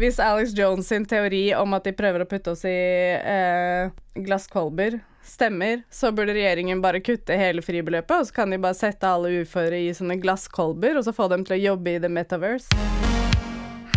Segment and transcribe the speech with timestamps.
[0.00, 2.72] hvis Alex Jones sin teori om at de prøver å putte oss i
[3.20, 8.78] eh, glasskolber, stemmer, så burde regjeringen bare kutte hele fribeløpet, og så kan de bare
[8.78, 12.08] sette alle uføre i sånne glasskolber, og så få dem til å jobbe i the
[12.08, 12.72] metaverse.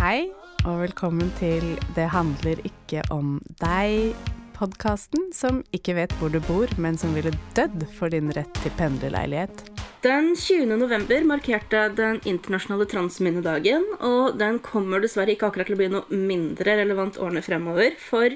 [0.02, 0.28] Hei,
[0.66, 1.64] og velkommen til
[1.96, 4.12] Det handler ikke om deg.
[4.54, 8.76] Podkasten som ikke vet hvor du bor, men som ville dødd for din rett til
[8.76, 9.73] pendlerleilighet.
[10.04, 10.66] Den 20.
[10.76, 16.18] november markerte den internasjonale transminnedagen, og den kommer dessverre ikke akkurat til å bli noe
[16.28, 17.96] mindre relevant årene fremover.
[17.96, 18.34] For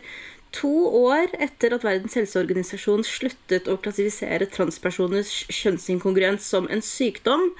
[0.56, 0.70] to
[1.02, 7.50] år etter at Verdens helseorganisasjon sluttet å klassifisere transpersoners kjønnsinkongruens som en sykdom,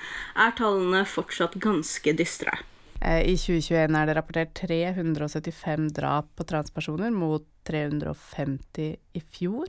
[0.41, 2.57] er tallene fortsatt ganske dystre.
[3.05, 9.69] Eh, I 2021 er det rapportert 375 drap på transpersoner, mot 350 i fjor.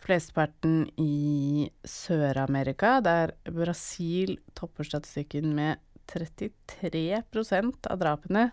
[0.00, 8.50] Flesteparten i Sør-Amerika, der Brasil topper statistikken med 33% av drapene.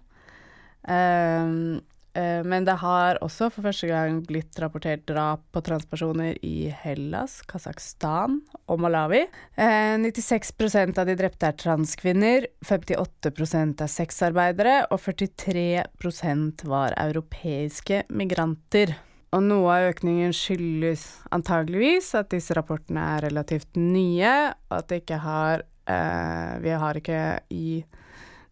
[0.87, 1.79] Um,
[2.17, 8.39] men det har også for første gang blitt rapportert drap på transpersoner i Hellas, Kasakhstan
[8.65, 9.27] og Malawi.
[9.53, 18.97] Uh, 96% av de drepte er transkvinner, 58% er sexarbeidere, og 43% var europeiske migranter.
[19.35, 21.03] Og noe av økningen skyldes
[21.35, 24.33] antageligvis at disse rapportene er relativt nye,
[24.69, 27.81] og at det ikke har eh, Vi har ikke i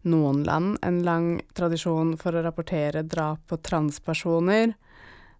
[0.06, 4.76] noen land en lang tradisjon for å rapportere drap på transpersoner.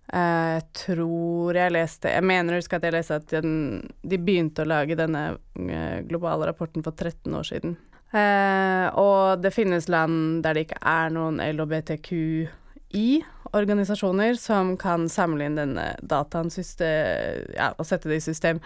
[0.09, 4.19] Eh, jeg tror jeg leste Jeg mener å huske at jeg leste at den, de
[4.23, 5.25] begynte å lage denne
[5.59, 7.77] eh, globale rapporten for 13 år siden.
[8.17, 13.09] Eh, og det finnes land der det ikke er noen LHBTQI
[13.53, 18.61] organisasjoner som kan samle inn denne dataen ja, og sette det i system.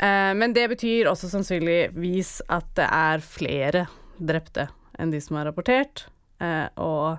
[0.00, 4.68] Eh, men det betyr også sannsynligvis at det er flere drepte
[5.00, 6.06] enn de som er rapportert.
[6.40, 7.18] Eh, og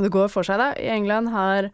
[0.00, 0.72] det går for seg, da.
[0.80, 1.68] I England har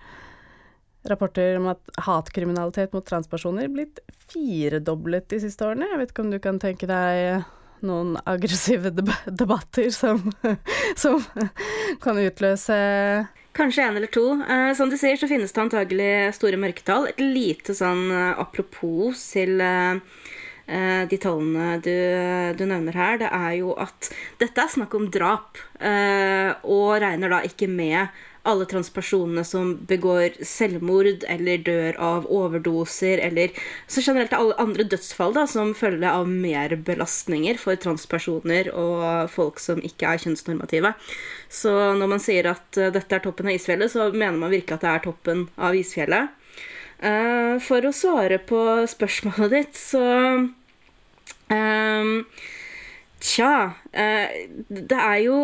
[1.08, 5.88] rapporter om at hatkriminalitet mot transpersoner blitt firedoblet de siste årene.
[5.92, 7.46] Jeg vet ikke om du kan tenke deg
[7.86, 10.32] noen aggressive debatter som,
[11.02, 11.22] som
[12.02, 12.78] kan utløse
[13.58, 14.26] Kanskje en eller to.
[14.48, 17.08] Eh, som du sier, så finnes det antagelig store mørketall.
[17.10, 19.98] Et lite sånn eh, apropos til eh,
[20.68, 21.96] eh de tallene du,
[22.54, 27.34] du, nevner her, det er jo at dette er snakk om drap, eh, og regner
[27.34, 28.06] da ikke med
[28.48, 33.52] alle transpersonene som begår selvmord eller dør av overdoser, eller
[33.86, 39.82] så generelt alle andre dødsfall da, som følge av merbelastninger for transpersoner og folk som
[39.84, 40.94] ikke er kjønnsnormative.
[41.52, 44.78] Så når man sier at uh, dette er toppen av isfjellet, så mener man virkelig
[44.78, 46.34] at det er toppen av isfjellet.
[46.98, 50.02] Uh, for å svare på spørsmålet ditt, så
[51.52, 52.14] um,
[53.18, 55.38] Tja Det er jo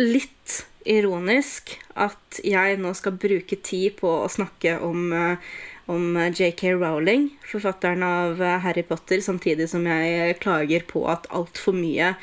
[0.00, 5.36] litt ironisk at jeg nå skal bruke tid på å snakke om, eh,
[5.90, 11.76] om JK Rowling, forfatteren av eh, Harry Potter, samtidig som jeg klager på at altfor
[11.76, 12.14] mye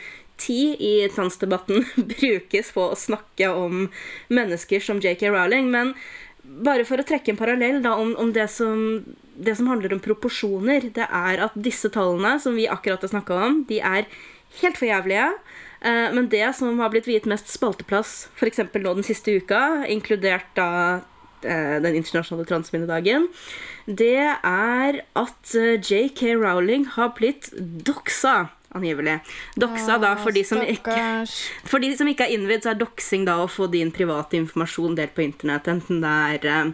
[0.41, 1.85] tid i transdebatten
[2.15, 3.87] brukes på å snakke om
[4.33, 5.69] mennesker som JK Rowling.
[5.73, 5.95] Men
[6.43, 9.03] bare for å trekke en parallell da, om, om det, som,
[9.35, 13.37] det, som, handler om proporsjoner, det er at disse tallene som vi akkurat har snakka
[13.47, 14.07] om, de er
[14.61, 15.29] helt for jævlige.
[15.81, 18.61] Eh, men det som har blitt viet mest spalteplass, f.eks.
[18.73, 20.69] nå den siste uka, inkludert da
[21.41, 23.27] eh, den internasjonale transminnedagen,
[23.85, 28.51] det er at eh, JK Rowling har blitt doxa.
[28.71, 29.17] Angivelig.
[29.59, 30.93] Doxa, da, for de, som ikke,
[31.67, 34.95] for de som ikke er innvidd, så er doxing da å få din private informasjon
[34.95, 35.67] delt på internett.
[35.67, 36.13] Enten det
[36.47, 36.71] er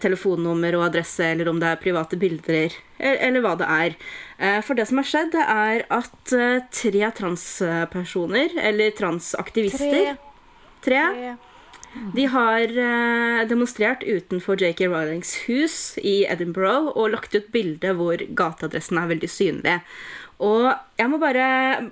[0.00, 3.98] telefonnummer og adresse, eller om det er private bilder, eller, eller hva det er.
[4.38, 10.16] Eh, for det som har skjedd, er at eh, tre transpersoner, eller transaktivister
[10.78, 11.02] Tre.
[11.12, 11.36] tre.
[12.14, 18.22] De har eh, demonstrert utenfor JK Rowlings hus i Edinburgh og lagt ut bilde hvor
[18.38, 19.78] gateadressen er veldig synlig.
[20.38, 20.68] Og
[20.98, 21.46] jeg må bare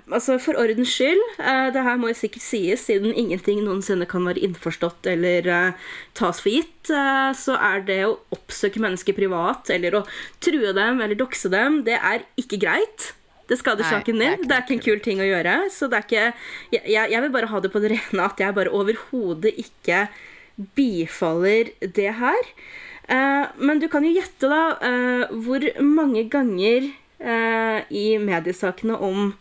[0.07, 4.23] Altså, for ordens skyld, uh, det her må jo sikkert sies, siden ingenting noensinne kan
[4.27, 9.71] være innforstått eller uh, tas for gitt, uh, så er det å oppsøke mennesker privat
[9.73, 10.03] eller å
[10.43, 13.11] true dem eller dokse dem, det er ikke greit.
[13.47, 14.41] Det skader saken din.
[14.43, 15.53] Det er ikke en kul ting å gjøre.
[15.71, 16.23] Så det er ikke
[16.75, 20.01] Jeg, jeg vil bare ha det på det rene at jeg bare overhodet ikke
[20.75, 22.49] bifaller det her.
[23.55, 29.31] men du kan jo gjette, da, hvor mange ganger i mediesakene om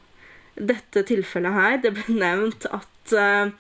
[0.57, 1.79] dette tilfellet her.
[1.85, 3.53] Det ble nevnt at eh,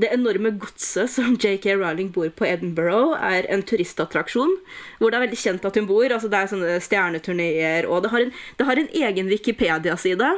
[0.00, 4.54] det enorme godset som JK Rowling bor på Edinburgh, er en turistattraksjon.
[4.98, 6.06] Hvor det er veldig kjent at hun bor.
[6.08, 10.30] altså Det er sånne stjerneturneer, og det har en, det har en egen Wikipedia-side.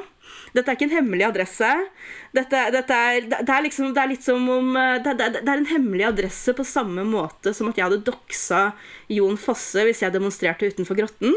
[0.52, 1.68] Dette er ikke en hemmelig adresse.
[2.36, 5.46] Dette, dette er, det, er liksom, det er litt som om eh, det, det, det,
[5.46, 8.70] er en hemmelig adresse på samme måte som at jeg hadde doxa
[9.12, 11.36] Jon Fosse hvis jeg demonstrerte utenfor Grotten.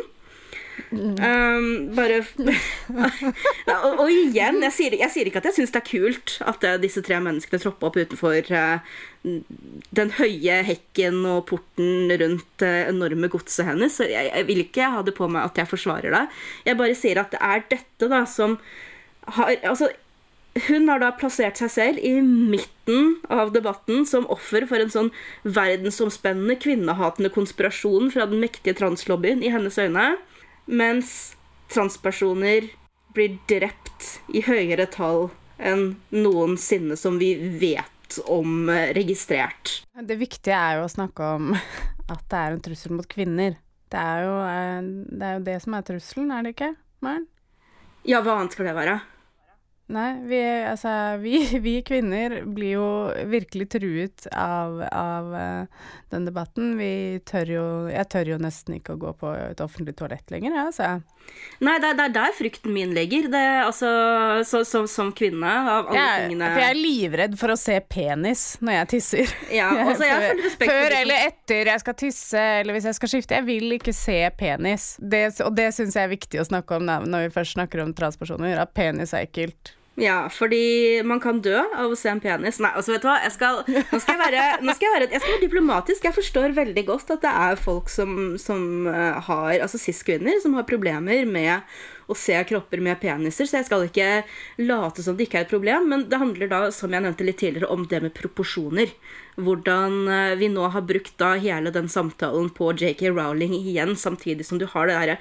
[0.92, 2.22] Um, bare
[3.86, 6.68] og, og, igjen, jeg sier, jeg sier, ikke at jeg syns det er kult at
[6.68, 8.96] uh, disse tre menneskene tropper opp utenfor uh,
[9.96, 14.00] den høye hekken og porten rundt uh, enorme godset hennes.
[14.04, 16.26] Jeg, jeg, vil ikke ha det på meg at jeg forsvarer det.
[16.68, 18.60] Jeg bare sier at det er dette da som
[19.36, 19.90] har Altså,
[20.68, 25.10] hun har da plassert seg selv i midten av debatten som offer for en sånn
[25.44, 30.14] verdensomspennende kvinnehatende konspirasjon fra den mektige translobbyen i hennes øyne.
[30.66, 31.36] Mens
[31.72, 32.70] transpersoner
[33.16, 39.80] blir drept i høyere tall enn noensinne som vi vet om eh, registrert.
[39.96, 41.54] Det viktige er jo å snakke om
[42.14, 43.56] at det er en trussel mot kvinner.
[43.92, 46.74] Det er jo eh, det, er jo det som er trusselen, er det ikke,
[47.06, 47.28] Maren?
[48.06, 49.00] Ja, hva annet skal det være?
[49.86, 50.90] Nei, vi, altså,
[51.22, 52.88] vi, vi, kvinner blir jo
[53.30, 56.74] virkelig truet av, av uh, den debatten.
[56.80, 60.56] Vi tør jo Jeg tør jo nesten ikke å gå på et offentlig toalett lenger,
[60.58, 60.90] jeg, altså.
[61.66, 63.30] Nei, det, det, er der frykten min ligger.
[63.30, 63.92] Det, altså,
[64.50, 67.78] så, så, som kvinne, av alle jeg, tingene For jeg er livredd for å se
[67.86, 69.38] penis når jeg tisser.
[69.54, 73.38] Ja, altså, jeg før, før eller etter jeg skal tisse, eller hvis jeg skal skifte.
[73.38, 74.96] Jeg vil ikke se penis.
[74.98, 77.94] Det, og det syns jeg er viktig å snakke om når vi først snakker om
[77.94, 79.75] transpersoner, at penis er ekkelt.
[79.96, 82.58] Ja, fordi man kan dø av å se en penis.
[82.60, 85.08] Nei, altså, vet du hva, jeg skal, nå, skal jeg være, nå skal jeg være,
[85.14, 86.08] jeg skal være diplomatisk.
[86.10, 90.58] Jeg forstår veldig godt at det er folk som, som uh, har Altså cis-kvinner som
[90.60, 91.64] har problemer med
[92.12, 94.10] å se kropper med peniser, så jeg skal ikke
[94.62, 95.88] late som det ikke er et problem.
[95.94, 98.92] Men det handler da, som jeg nevnte litt tidligere, om det med proporsjoner.
[99.40, 104.44] Hvordan uh, vi nå har brukt da hele den samtalen på JK Rowling igjen, samtidig
[104.44, 105.18] som du har det derre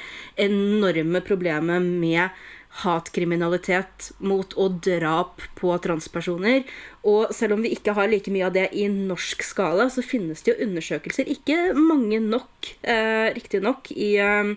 [0.51, 2.35] enorme problemet med
[2.83, 6.65] hatkriminalitet mot og drap på transpersoner.
[7.07, 10.43] Og selv om vi ikke har like mye av det i norsk skala, så finnes
[10.43, 14.55] det jo undersøkelser, ikke mange nok, eh, riktignok, i, eh,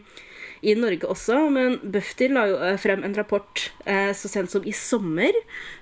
[0.62, 4.66] i Norge også, men Bufdir la jo eh, frem en rapport eh, så sent som
[4.66, 5.36] i sommer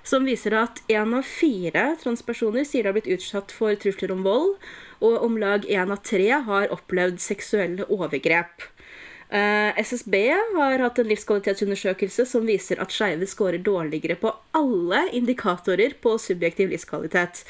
[0.04, 4.24] som viser at én av fire transpersoner sier de har blitt utsatt for trusler om
[4.26, 4.56] vold,
[5.00, 8.68] og om lag én av tre har opplevd seksuelle overgrep.
[9.26, 10.14] Eh, SSB
[10.54, 16.70] har hatt en livskvalitetsundersøkelse som viser at skeive scorer dårligere på alle indikatorer på subjektiv
[16.70, 17.42] livskvalitet.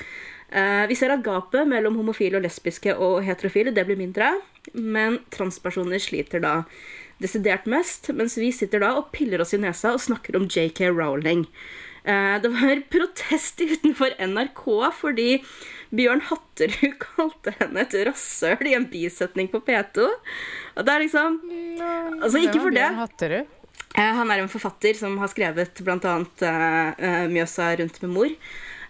[0.46, 4.28] Uh, vi ser at gapet mellom homofile og lesbiske og heterofile det blir mindre,
[4.78, 6.60] men transpersoner sliter da
[7.18, 10.84] desidert mest, mens vi sitter da og piller oss i nesa og snakker om JK
[10.94, 11.42] Rowling.
[12.06, 14.64] Uh, det var protest utenfor NRK
[14.94, 15.30] fordi
[15.94, 20.08] Bjørn Hatterud kalte henne et rasshøl i en bisetning på P2.
[20.08, 21.38] Og det er liksom
[22.22, 22.86] Altså, ikke for det.
[22.88, 23.52] Bjørn Hatterud?
[23.96, 26.16] Eh, han er en forfatter som har skrevet bl.a.
[26.20, 28.32] Uh, Mjøsa rundt med mor.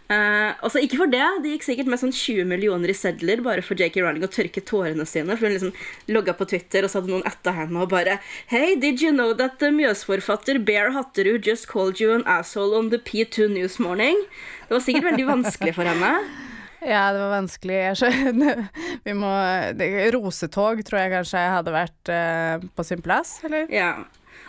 [0.07, 1.25] Uh, altså Ikke for det.
[1.43, 4.63] Det gikk sikkert med sånn 20 millioner i sedler bare for JK Rowling å tørke
[4.67, 5.35] tårene sine.
[5.35, 8.19] For hun liksom logga på Twitter, og så hadde noen etta henne og bare
[8.51, 12.91] Hey, did you know that the Mjøs-forfatter Bear Hatterud just called you an asshole on
[12.95, 14.27] the P2 News Morning?
[14.67, 16.46] Det var sikkert veldig vanskelig for henne.
[16.87, 17.77] Ja, det var vanskelig.
[17.81, 18.63] Jeg skjønner.
[19.07, 19.33] Vi må
[19.75, 23.67] det, Rosetog tror jeg kanskje hadde vært uh, på sin plass, eller?
[23.75, 23.91] Ja.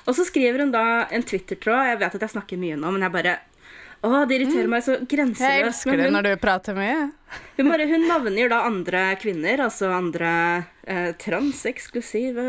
[0.05, 1.89] Og så skriver hun da en Twitter-tråd.
[1.89, 3.37] Jeg vet at jeg snakker mye nå, men jeg bare
[4.05, 4.73] Å, det irriterer mm.
[4.75, 5.41] meg så grenseløst.
[5.41, 6.99] Jeg elsker hun, det når du prater mye.
[7.57, 10.31] Hun, bare, hun navngir da andre kvinner, altså andre
[10.85, 12.45] uh, transeksklusive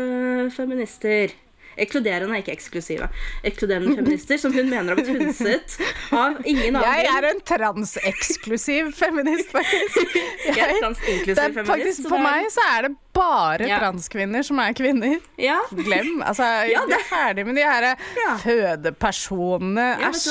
[0.53, 1.33] feminister.
[1.79, 3.09] Ekskluderende, ikke eksklusive.
[3.47, 5.77] Ekskluderende feminister som hun mener har blitt hundset
[6.15, 10.15] av ingen annen Jeg er en transeksklusiv feminist, faktisk.
[10.15, 11.71] Jeg, jeg er transinklusiv feminist.
[11.71, 13.79] Faktisk, for meg så er det bare ja.
[13.81, 15.17] transkvinner som er kvinner.
[15.41, 15.57] Ja.
[15.71, 16.21] Glem.
[16.21, 16.99] Altså, ja, det...
[16.99, 18.35] er ferdig med de her ja.
[18.43, 19.89] fødepersonene.
[20.09, 20.29] Æsj.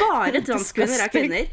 [0.00, 1.46] bare transkvinner er kvinner.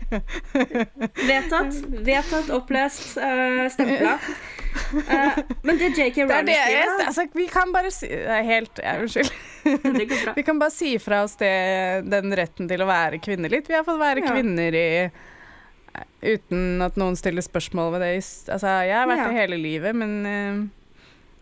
[1.28, 1.84] Vedtatt.
[2.02, 4.18] Vedtatt, opplest, uh, stempla.
[4.92, 8.10] Uh, men det JK Rowling skriver altså, Vi kan bare si
[8.48, 9.32] Helt ja, Unnskyld.
[10.36, 11.52] vi kan bare si fra oss det,
[12.10, 13.70] den retten til å være kvinner litt.
[13.70, 14.88] Vi har fått være kvinner i
[16.22, 18.12] uten at noen stiller spørsmål ved det.
[18.54, 19.32] Altså, jeg har vært ja.
[19.32, 21.02] det hele livet, men uh,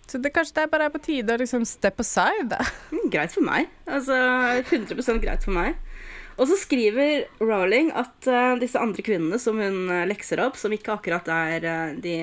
[0.09, 2.63] Så det, kanskje det er bare er på tide å liksom step aside, da.
[2.93, 3.69] Mm, greit for meg.
[3.89, 4.17] Altså
[4.63, 5.77] 100 greit for meg.
[6.39, 10.95] Og så skriver Rowling at uh, disse andre kvinnene som hun lekser opp, som ikke
[10.95, 11.69] akkurat er
[11.99, 12.17] de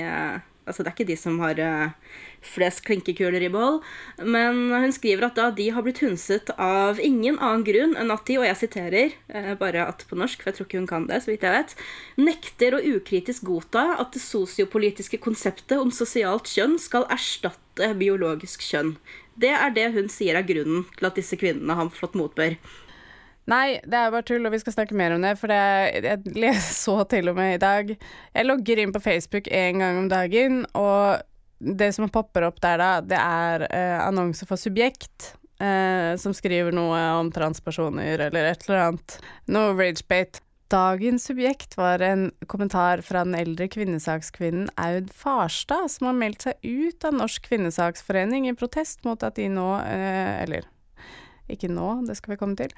[0.67, 1.61] Altså, det er ikke de som har
[2.47, 3.81] flest klinkekuler i behold.
[4.23, 8.27] Men hun skriver at da de har blitt hunset av ingen annen grunn enn at
[8.29, 11.07] de, og jeg siterer, uh, bare at på norsk, for jeg tror ikke hun kan
[11.11, 11.77] det, så vidt jeg vet,
[12.19, 18.97] nekter å ukritisk godta at det sosiopolitiske konseptet om sosialt kjønn skal erstatte biologisk kjønn.
[19.37, 22.57] Det er det hun sier er grunnen til at disse kvinnene har fått motbør.
[23.47, 25.63] Nei, det er bare tull, og vi skal snakke mer om det, for det,
[26.03, 30.01] jeg leser så til og med i dag Jeg logger inn på Facebook én gang
[30.01, 31.23] om dagen, og
[31.59, 35.37] det som popper opp der da, det er eh, annonser for Subjekt.
[35.57, 39.15] Eh, som skriver noe om transpersoner eller et eller annet.
[39.49, 40.43] Noe ragebate.
[40.69, 46.59] Dagens subjekt var en kommentar fra den eldre kvinnesakskvinnen Aud Farstad, som har meldt seg
[46.67, 50.67] ut av Norsk kvinnesaksforening i protest mot at de nå eh, Eller
[51.47, 52.75] ikke nå, det skal vi komme til.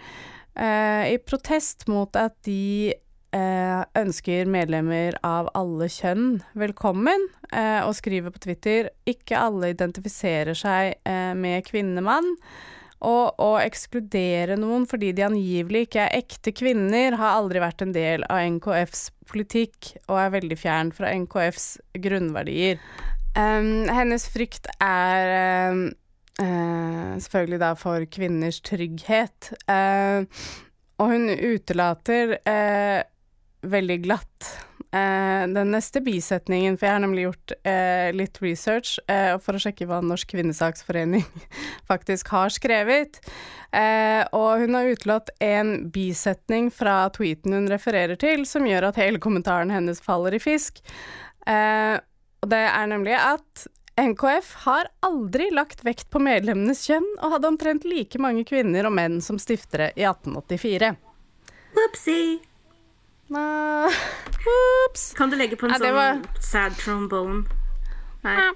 [0.58, 2.94] Eh, I protest mot at de
[3.34, 10.58] eh, ønsker medlemmer av alle kjønn velkommen, eh, og skriver på Twitter ikke alle identifiserer
[10.58, 10.98] seg
[11.38, 12.34] med kvinnemann.
[13.06, 17.94] Og å ekskludere noen fordi de angivelig ikke er ekte kvinner, har aldri vært en
[17.94, 21.68] del av NKFs politikk, og er veldig fjern fra NKFs
[22.02, 22.82] grunnverdier.
[23.38, 25.84] Um, hennes frykt er um,
[26.42, 29.52] uh, selvfølgelig da for kvinners trygghet.
[29.68, 30.24] Uh,
[30.98, 33.02] og hun utelater uh,
[33.68, 34.54] veldig glatt
[34.88, 37.52] den neste bisetningen, for jeg har nemlig gjort
[38.16, 38.94] litt research
[39.44, 41.26] for å sjekke hva Norsk kvinnesaksforening
[41.90, 43.18] faktisk har skrevet.
[44.32, 49.20] Og hun har utelatt en bisetning fra tweeten hun refererer til, som gjør at hele
[49.20, 50.80] kommentaren hennes faller i fisk.
[51.44, 53.68] Og det er nemlig at
[53.98, 58.94] NKF har aldri lagt vekt på medlemmenes kjønn, og hadde omtrent like mange kvinner og
[58.94, 60.92] menn som stiftere i 1884.
[61.74, 62.38] Whoopsie.
[63.34, 63.90] Nah.
[64.86, 65.10] Ops.
[65.18, 67.44] Kan du legge på en Ja, sånn var- sad trombone?
[68.24, 68.52] Nei.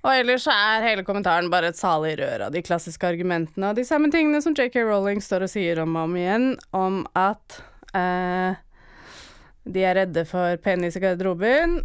[0.00, 3.84] Og ellers er hele kommentaren bare et salig rør av de klassiske argumentene og de
[3.84, 7.58] samme tingene som JK Rowling står og sier om og om igjen, om at
[7.92, 8.54] uh,
[9.68, 11.82] de er redde for penis i garderoben,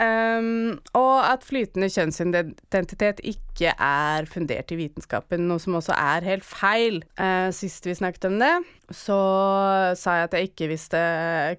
[0.00, 6.46] Um, og at flytende kjønnsidentitet ikke er fundert i vitenskapen, noe som også er helt
[6.46, 7.02] feil.
[7.20, 8.54] Uh, sist vi snakket om det,
[8.88, 9.18] så
[10.00, 11.02] sa jeg at jeg ikke visste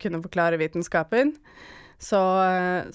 [0.02, 1.36] kunne forklare vitenskapen.
[2.02, 2.18] Så,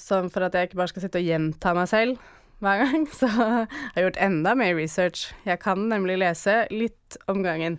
[0.02, 2.16] så for at jeg ikke bare skal sitte og gjenta meg selv
[2.64, 5.28] hver gang, så har jeg gjort enda mer research.
[5.46, 7.78] Jeg kan nemlig lese litt om gangen.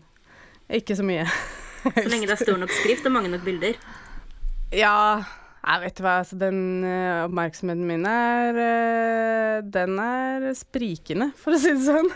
[0.71, 1.27] Ikke så mye.
[1.83, 3.75] Så lenge det er stor nok skrift og mange nok bilder.
[4.75, 5.24] Ja,
[5.67, 11.59] jeg vet hva, altså den uh, oppmerksomheten min er uh, Den er sprikende, for å
[11.59, 12.07] si det sånn.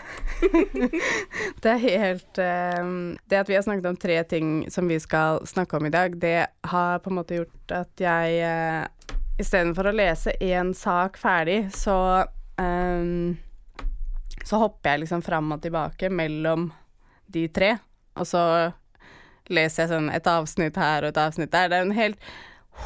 [1.62, 2.92] det er helt uh,
[3.28, 6.16] Det at vi har snakket om tre ting som vi skal snakke om i dag,
[6.16, 6.38] det
[6.72, 12.24] har på en måte gjort at jeg uh, istedenfor å lese én sak ferdig, så
[14.42, 16.68] Så hopper jeg liksom fram og tilbake mellom
[17.32, 17.72] de tre,
[18.14, 18.42] og så
[19.50, 21.70] leser jeg sånn et avsnitt her og et avsnitt der.
[21.72, 22.20] Det er en helt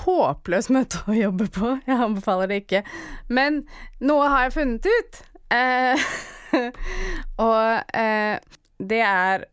[0.02, 1.74] håpløs møte å jobbe på.
[1.88, 2.82] Jeg anbefaler det ikke.
[3.28, 3.64] Men
[4.02, 5.20] noe har jeg funnet ut.
[5.54, 6.08] Eh,
[7.48, 8.38] og eh,
[8.82, 9.46] det er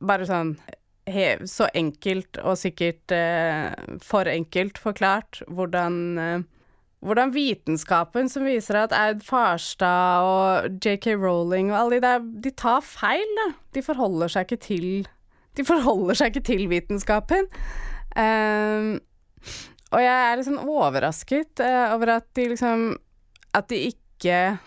[0.00, 0.54] bare sånn
[1.10, 6.48] hev, så enkelt og sikkert eh, for enkelt forklart hvordan eh,
[7.00, 12.52] hvordan vitenskapen som viser at Aud Farstad og JK Rowling og alle de der, de
[12.52, 13.46] tar feil, da.
[13.74, 14.90] De forholder seg ikke til
[15.56, 17.48] De forholder seg ikke til vitenskapen.
[18.14, 19.00] Um,
[19.90, 22.90] og jeg er sånn overrasket uh, over at de liksom
[23.56, 24.58] At de ikke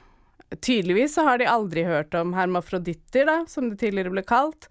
[0.62, 4.68] Tydeligvis så har de aldri hørt om hermafroditter, da, som det tidligere ble kalt.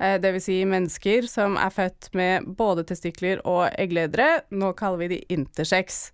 [0.00, 4.46] Uh, vil si mennesker som er født med både testikler og eggledere.
[4.48, 6.06] Nå kaller vi de intersex.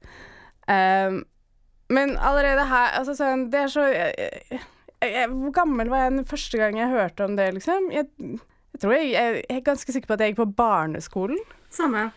[0.66, 1.22] Uh,
[1.92, 3.82] men allerede her Altså sånn Det er så
[5.32, 7.90] Hvor gammel var jeg den første gang jeg hørte om det, liksom?
[7.92, 8.08] Jeg,
[8.72, 11.42] jeg tror jeg, jeg er ganske sikker på at jeg gikk på barneskolen.
[11.74, 12.08] Samme.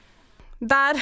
[0.60, 1.00] Der,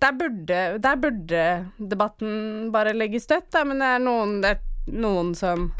[0.00, 1.44] der, burde, der burde
[1.78, 5.70] debatten bare legges dødt, da, men det er noen, det er noen som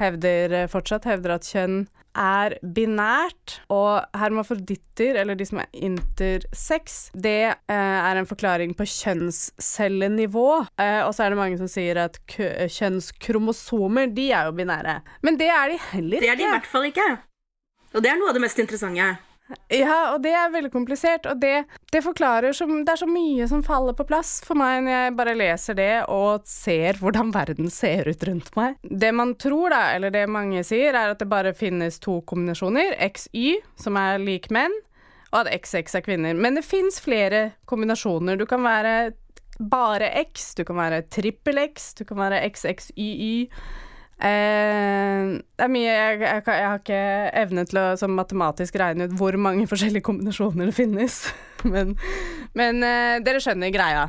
[0.00, 1.84] hevder fortsatt hevder at kjønn
[2.18, 8.84] er binært, og hermafroditter, eller de som er intersex, det eh, er en forklaring på
[8.84, 10.46] kjønnscellenivå.
[10.76, 15.00] Eh, og så er det mange som sier at kø kjønnskromosomer, de er jo binære.
[15.24, 16.26] Men det er de heller ikke.
[16.26, 17.10] Det er de i hvert fall ikke.
[17.92, 19.12] Og det er noe av det mest interessante.
[19.72, 23.46] Ja, og det er veldig komplisert, og det, det forklarer som Det er så mye
[23.48, 27.70] som faller på plass for meg når jeg bare leser det og ser hvordan verden
[27.72, 28.78] ser ut rundt meg.
[28.82, 32.96] Det man tror, da, eller det mange sier, er at det bare finnes to kombinasjoner,
[33.12, 34.74] XY, som er lik menn,
[35.32, 36.36] og at XX er kvinner.
[36.36, 38.36] Men det fins flere kombinasjoner.
[38.36, 39.12] Du kan være
[39.70, 43.48] bare X, du kan være trippel X, du kan være XXYY.
[44.22, 47.02] Eh, det er mye jeg, jeg, jeg har ikke
[47.42, 51.24] evne til å som matematisk regne ut hvor mange forskjellige kombinasjoner det finnes.
[51.72, 51.96] men
[52.58, 54.08] men eh, dere skjønner greia.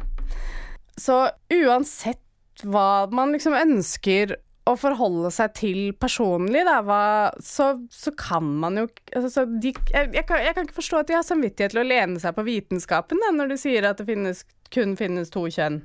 [1.00, 2.22] Så uansett
[2.70, 4.36] hva man liksom ønsker
[4.70, 7.04] å forholde seg til personlig, da, hva,
[7.44, 8.86] så, så, kan man jo
[9.18, 11.88] altså, de, jeg, jeg, kan, jeg, kan, ikke forstå at de har samvittighet til å
[11.88, 15.82] lene seg på vitenskapen da, når de sier at det finnes, kun finnes to kjønn.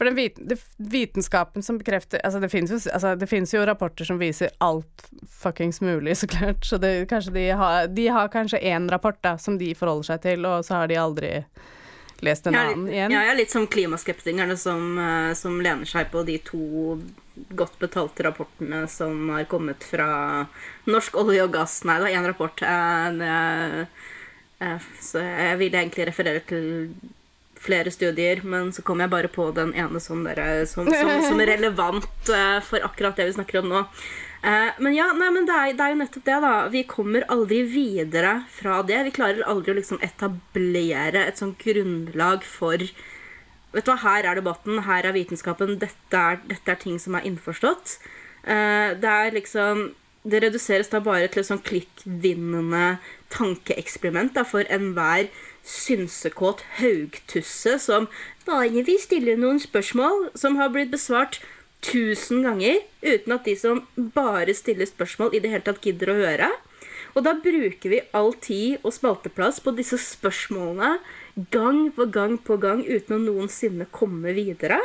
[0.00, 4.16] For den vit, det, vitenskapen som bekrefter Altså, det finnes jo, altså, jo, rapporter som
[4.16, 6.64] viser alt fuckings mulig, så klart.
[6.64, 10.22] Så det, kanskje de har, de har kanskje én rapport da, som de forholder seg
[10.24, 11.34] til, og så har de aldri
[12.24, 13.12] lest en annen igjen.
[13.12, 16.96] Ja, jeg er litt som klimaskeptikerne som, eh, som lener seg på de to
[17.60, 20.46] godt betalte rapportene som har kommet fra
[20.88, 21.82] norsk olje og gass.
[21.84, 22.64] Nei, det var én rapport.
[22.72, 23.84] Eh,
[24.64, 26.70] eh, så jeg ville egentlig referere til
[27.60, 31.42] flere studier, men så kom jeg bare på den ene som, dere, som, som, som
[31.42, 33.84] er relevant uh, for akkurat det vi snakker om nå.
[34.40, 36.54] Uh, men ja, nei, men det er, det er, jo nettopp det, da.
[36.72, 39.02] Vi kommer aldri videre fra det.
[39.10, 42.90] Vi klarer aldri å liksom etablere et sånt grunnlag for
[43.70, 47.14] Vet du hva, her er debatten, her er vitenskapen, dette er, dette er ting som
[47.14, 48.00] er innforstått.
[48.42, 49.90] Uh, det er liksom
[50.26, 52.98] Det reduseres da bare til et sånn klikkvinnende
[53.30, 55.30] tankeeksperiment for enhver
[55.66, 58.08] synsekåt haugtusse som
[58.46, 61.40] bare vil stille noen spørsmål som har blitt besvart
[61.84, 66.18] tusen ganger, uten at de som bare stiller spørsmål, i det hele tatt gidder å
[66.18, 66.50] høre.
[67.16, 70.98] Og da bruker vi all tid og spalteplass på disse spørsmålene
[71.50, 74.78] gang på gang på gang uten å noensinne komme videre.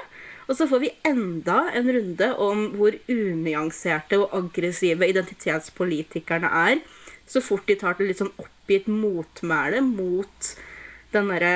[0.47, 6.81] Og så får vi enda en runde om hvor unyanserte og aggressive identitetspolitikerne er,
[7.27, 10.51] så fort de tar til litt sånn oppgitt motmæle mot
[11.15, 11.55] den derre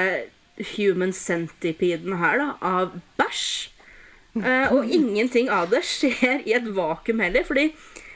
[0.75, 3.69] human centipeden her, da, av bæsj.
[4.39, 7.43] Eh, og ingenting av det skjer i et vakuum heller.
[7.43, 7.71] fordi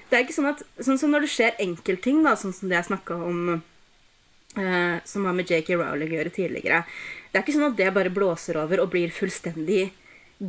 [0.10, 2.78] det er ikke sånn at Sånn som når det skjer enkeltting, da, sånn som det
[2.78, 6.84] jeg snakka om eh, Som har med JK Rowling å gjøre tidligere.
[7.32, 9.88] Det er ikke sånn at det bare blåser over og blir fullstendig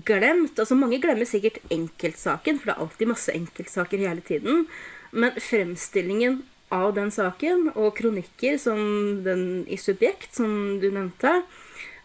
[0.05, 0.59] glemt.
[0.59, 4.67] Altså Mange glemmer sikkert enkeltsaken, for det er alltid masse enkeltsaker hele tiden.
[5.15, 6.43] Men fremstillingen
[6.75, 8.81] av den saken, og kronikker som
[9.27, 11.43] den i Subjekt, som du nevnte,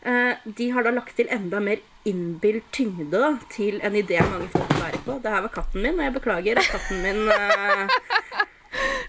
[0.02, 4.48] eh, de har da lagt til enda mer innbilt tyngde da, til en idé mange
[4.54, 5.18] folk bærer på.
[5.24, 7.90] Det her var katten min, og jeg beklager at katten min eh,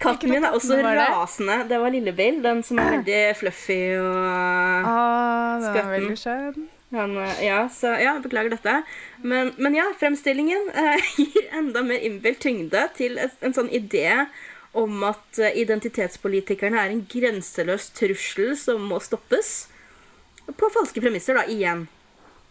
[0.01, 1.59] Katten min er også rasende.
[1.69, 6.69] Det var Lillebill, den som er veldig fluffy og ah, den er veldig skjønn.
[6.91, 8.81] Han, ja, så ja, beklager dette.
[9.23, 14.09] Men, men ja, fremstillingen eh, gir enda mer innbilt tyngde til en, en sånn idé
[14.77, 19.67] om at eh, identitetspolitikerne er en grenseløs trussel som må stoppes.
[20.57, 21.45] På falske premisser, da.
[21.47, 21.87] Igjen.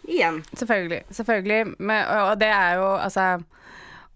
[0.09, 0.43] Igjen.
[0.53, 1.03] Selvfølgelig.
[1.11, 1.75] Selvfølgelig.
[1.79, 3.41] Men, og det er jo altså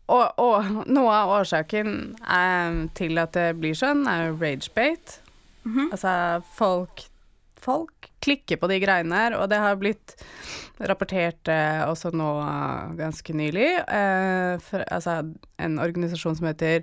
[0.05, 5.21] og, og, noe av årsaken er, til at det blir sånn, er jo ragebate.
[5.65, 5.91] Mm -hmm.
[5.93, 7.09] Altså, folk
[7.65, 10.15] Folk klikker på de greiene her, og det har blitt
[10.79, 12.29] rapportert eh, også nå
[12.99, 13.71] ganske nylig.
[13.89, 16.83] Eh, for, altså en organisasjon som heter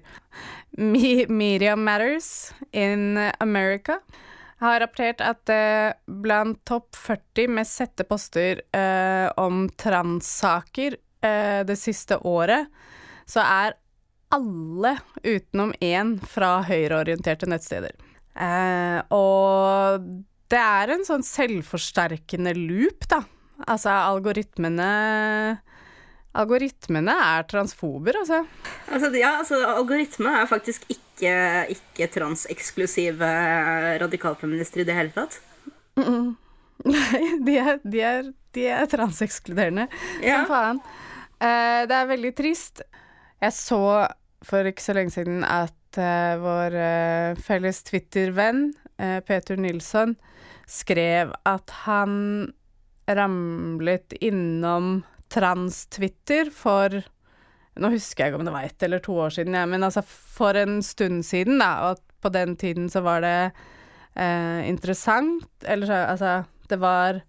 [0.78, 4.00] Me Media Matters in America
[4.62, 11.78] har rapportert at eh, blant topp 40 mest sette poster eh, om transsaker eh, det
[11.82, 12.70] siste året,
[13.26, 13.76] så er
[14.32, 17.98] alle utenom én fra høyreorienterte nettsteder.
[18.38, 20.06] Eh, og
[20.52, 23.24] det er en sånn selvforsterkende loop, da.
[23.66, 24.92] Altså, algoritmene
[26.32, 28.46] Algoritmene er transfober, altså.
[28.88, 31.34] altså ja, altså algoritme er faktisk ikke,
[31.74, 33.32] ikke transeksklusive
[34.00, 35.42] radikalfeminister i det hele tatt.
[36.00, 36.30] Mm -mm.
[36.96, 39.88] Nei, de er, de er, de er transekskluderende
[40.24, 40.40] ja.
[40.40, 40.82] som faen.
[41.42, 42.82] Eh, det er veldig trist.
[43.42, 44.08] Jeg så
[44.46, 48.74] for ikke så lenge siden at eh, vår eh, felles Twitter-venn
[49.26, 50.12] Peter Nilsson
[50.70, 52.52] skrev at han
[53.10, 55.00] ramlet innom
[55.32, 57.02] trans-Twitter for
[57.82, 60.02] Nå husker jeg ikke om det var ett eller to år siden, ja, men altså
[60.04, 61.70] for en stund siden, da.
[61.88, 63.52] Og på den tiden så var det
[64.16, 65.48] eh, interessant.
[65.64, 67.22] Eller så Altså, det var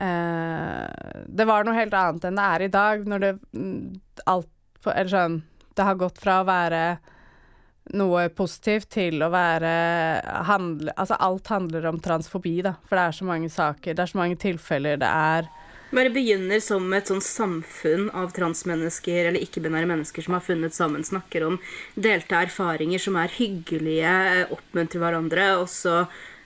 [0.00, 0.88] eh,
[1.26, 4.48] Det var noe helt annet enn det er i dag, når det mm, alt
[4.86, 5.40] Eller sånn
[5.76, 6.84] Det har gått fra å være
[7.96, 9.70] noe positivt til å være
[10.46, 12.76] handle, Altså alt handler om transfobi, da.
[12.86, 15.50] For det er så mange saker, det er så mange tilfeller det er
[15.90, 21.02] Bare begynner som et sånn samfunn av transmennesker eller ikke-binære mennesker som har funnet sammen,
[21.02, 21.56] snakker om
[21.98, 24.12] delte erfaringer som er hyggelige,
[24.54, 26.04] oppmuntrer hverandre, og så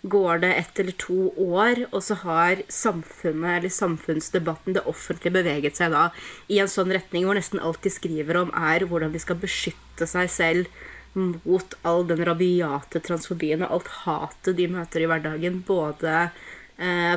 [0.09, 5.77] går det ett eller to år, og så har samfunnet eller samfunnsdebatten, det offentlige, beveget
[5.77, 6.09] seg da
[6.49, 10.09] i en sånn retning hvor nesten alt de skriver om, er hvordan de skal beskytte
[10.09, 16.15] seg selv mot all den rabiate transfobien og alt hatet de møter i hverdagen, både
[16.25, 16.45] eh,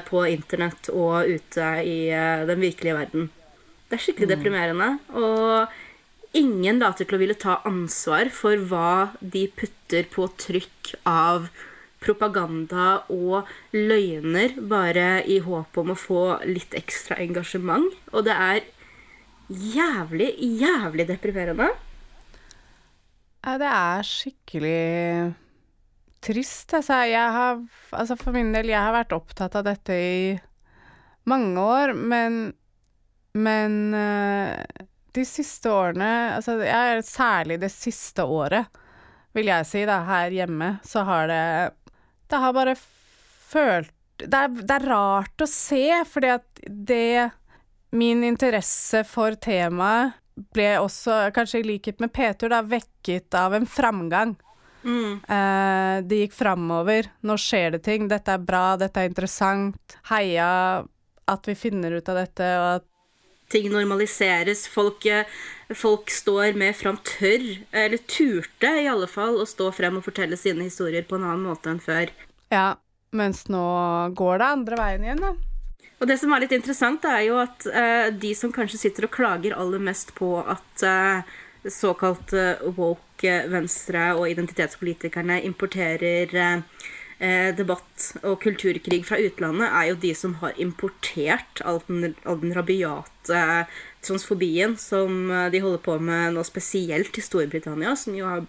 [0.06, 3.30] på internett og ute i eh, den virkelige verden.
[3.88, 4.34] Det er skikkelig mm.
[4.36, 4.90] deprimerende.
[5.18, 11.50] Og ingen later til å ville ta ansvar for hva de putter på trykk av
[12.04, 17.90] propaganda og løgner, bare i håp om å få litt ekstra engasjement.
[18.14, 18.62] Og det er
[19.48, 20.30] jævlig,
[20.62, 21.72] jævlig deprimerende.
[23.48, 24.80] Ja, det er skikkelig
[26.24, 26.74] trist.
[26.74, 30.38] Altså, jeg har Altså, for min del, jeg har vært opptatt av dette i
[31.28, 32.54] mange år, men
[33.38, 38.66] Men uh, de siste årene Altså, jeg, særlig det siste året,
[39.38, 41.44] vil jeg si, da, her hjemme, så har det
[42.30, 47.30] Det har bare følt det er, det er rart å se, fordi at det
[47.94, 50.18] Min interesse for temaet
[50.54, 54.36] ble også, kanskje i likhet med Peter, da, vekket av en framgang.
[54.88, 55.20] Mm.
[55.28, 57.10] Eh, det gikk framover.
[57.28, 58.08] Nå skjer det ting.
[58.08, 59.98] Dette er bra, dette er interessant.
[60.12, 60.86] Heia
[61.28, 62.86] at vi finner ut av dette, og at
[63.52, 64.68] ting normaliseres.
[64.72, 65.28] Folk, eh,
[65.76, 70.40] folk, står mer fram tørr, eller turte i alle fall, å stå frem og fortelle
[70.40, 72.12] sine historier på en annen måte enn før.
[72.52, 72.76] Ja,
[73.12, 73.68] mens nå
[74.16, 75.36] går det andre veien igjen, da.
[75.98, 79.16] Og det som er litt interessant, er jo at uh, de som kanskje sitter og
[79.16, 81.26] klager aller mest på at uh,
[81.66, 90.00] såkalt uh, woke venstre og identitetspolitikerne importerer eh, debatt og kulturkrig fra utlandet, er jo
[90.02, 95.82] de som har importert all den, all den rabiate eh, transfobien som eh, de holder
[95.86, 98.46] på med nå, spesielt i Storbritannia, som jo har,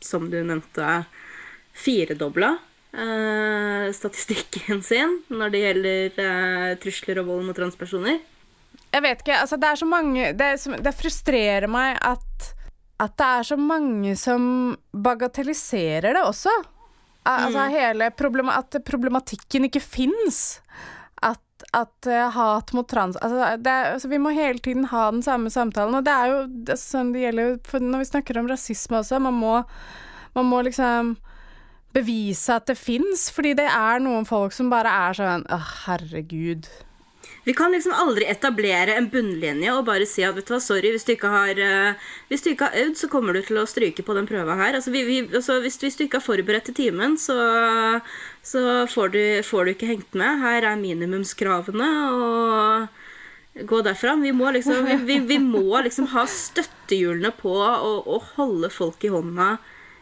[0.00, 1.02] som du nevnte,
[1.76, 2.56] firedobla
[3.92, 8.22] statistikken sin når det gjelder trusler og vold mot transpersoner.
[8.94, 9.40] Jeg vet ikke.
[9.42, 10.48] Altså, det er så mange Det,
[10.80, 12.55] det frustrerer meg at
[13.02, 14.44] at det er så mange som
[14.92, 16.52] bagatelliserer det også.
[17.26, 17.74] Altså mm.
[17.74, 20.60] hele problem at problematikken ikke fins.
[21.24, 21.42] At,
[21.76, 25.50] at uh, hat mot trans altså, det, altså, Vi må hele tiden ha den samme
[25.50, 25.98] samtalen.
[25.98, 29.20] Og det er jo det, sånn det gjelder når vi snakker om rasisme også.
[29.20, 29.54] Man må,
[30.38, 31.16] man må liksom
[31.96, 36.68] bevise at det fins, fordi det er noen folk som bare er sånn Å, herregud.
[37.46, 40.90] Vi kan liksom aldri etablere en bunnlinje og bare si at vet du hva, sorry,
[40.90, 43.68] hvis du ikke har, uh, hvis du ikke har øvd, så kommer du til å
[43.70, 44.74] stryke på den prøva her.
[44.74, 47.38] Altså, vi, vi, altså, hvis, hvis, du ikke har forberedt til timen, så,
[48.42, 50.42] så får, du, får, du, ikke hengt med.
[50.42, 51.90] Her er minimumskravene.
[52.10, 53.04] og
[53.64, 54.16] gå derfra.
[54.20, 59.12] Vi må liksom, vi, vi, må liksom ha støttehjulene på og, og, holde folk i
[59.12, 59.56] hånda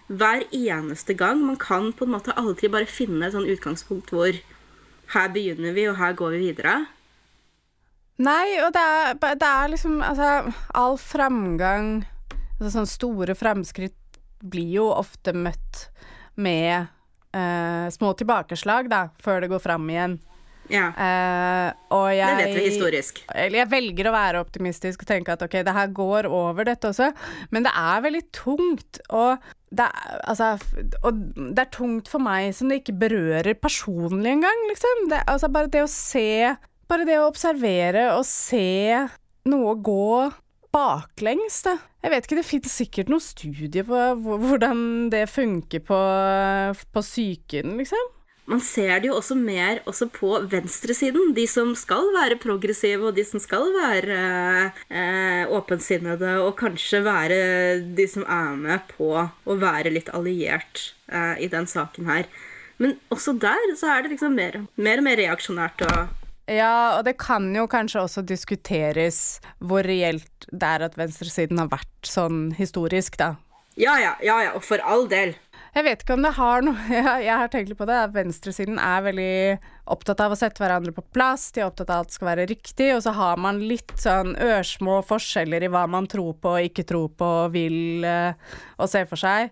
[0.09, 1.45] hver eneste gang.
[1.45, 4.33] Man kan på en måte aldri bare finne et sånn utgangspunkt hvor
[5.15, 6.79] her begynner vi, og her går vi videre.
[8.23, 12.05] Nei, og det er, det er liksom Altså, all framgang
[12.61, 15.89] Altså sånne store fremskritt blir jo ofte møtt
[16.39, 16.87] med
[17.35, 20.19] eh, små tilbakeslag, da, før det går fram igjen.
[20.73, 20.89] Ja.
[20.97, 23.23] Eh, og jeg Det vet vi historisk.
[23.35, 26.91] Eller jeg velger å være optimistisk og tenke at ok, det her går over, dette
[26.93, 27.11] også.
[27.55, 29.01] Men det er veldig tungt.
[29.11, 30.55] Og det, er, altså,
[31.03, 35.09] og det er tungt for meg som det ikke berører personlig engang, liksom.
[35.13, 36.55] Det, altså, bare det å se
[36.91, 39.05] bare det å observere og se
[39.51, 40.31] noe gå
[40.75, 41.77] baklengs, det.
[42.05, 46.01] Jeg vet ikke, det finnes sikkert noen studier på hvordan det funker på,
[46.93, 48.11] på psyken, liksom.
[48.45, 51.33] Man ser det jo også mer også på venstresiden.
[51.37, 54.19] De som skal være progressive, og de som skal være
[54.93, 57.39] eh, åpensinnede, og kanskje være
[57.97, 62.29] de som er med på å være litt alliert eh, i den saken her.
[62.77, 67.05] Men også der så er det liksom mer, mer og mer reaksjonært og ja, og
[67.07, 72.51] det kan jo kanskje også diskuteres hvor reelt det er at venstresiden har vært sånn
[72.59, 73.35] historisk, da.
[73.81, 75.35] Ja, ja, ja, ja, og for all del.
[75.75, 76.77] Jeg vet ikke om det har noe
[77.27, 77.99] Jeg, har tenkt litt på det.
[78.15, 79.33] Venstresiden er veldig
[79.91, 81.49] opptatt av å sette hverandre på plass.
[81.55, 84.37] De er opptatt av at det skal være riktig, og så har man litt sånn
[84.39, 88.37] ørsmå forskjeller i hva man tror på og ikke tror på og vil uh,
[88.79, 89.51] og ser for seg.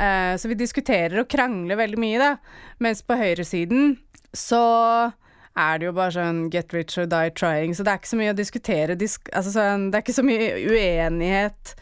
[0.00, 2.32] Uh, så vi diskuterer og krangler veldig mye, da.
[2.82, 3.94] Mens på høyresiden
[4.34, 4.64] så
[5.58, 8.20] er det jo bare sånn get rich or die trying, så det er ikke så
[8.20, 8.98] mye å diskutere.
[8.98, 11.74] Disk altså sånn, det er ikke så mye uenighet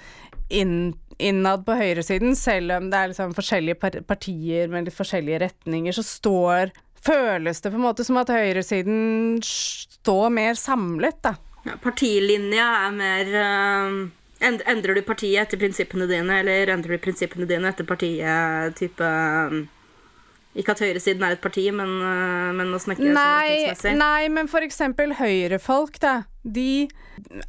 [0.49, 0.77] inn,
[1.19, 6.07] innad på høyresiden, selv om det er liksom forskjellige partier med litt forskjellige retninger, så
[6.07, 11.37] står Føles det på en måte som at høyresiden står mer samlet, da.
[11.63, 13.99] Ja, partilinja er mer uh,
[14.43, 19.55] Endrer du partiet etter prinsippene dine, eller endrer du prinsippene dine etter partiet type uh,
[20.59, 24.51] ikke at høyresiden er et parti, men, uh, men å snakke nei, nei, nei, men
[24.51, 26.16] for eksempel høyrefolk, da.
[26.42, 26.88] De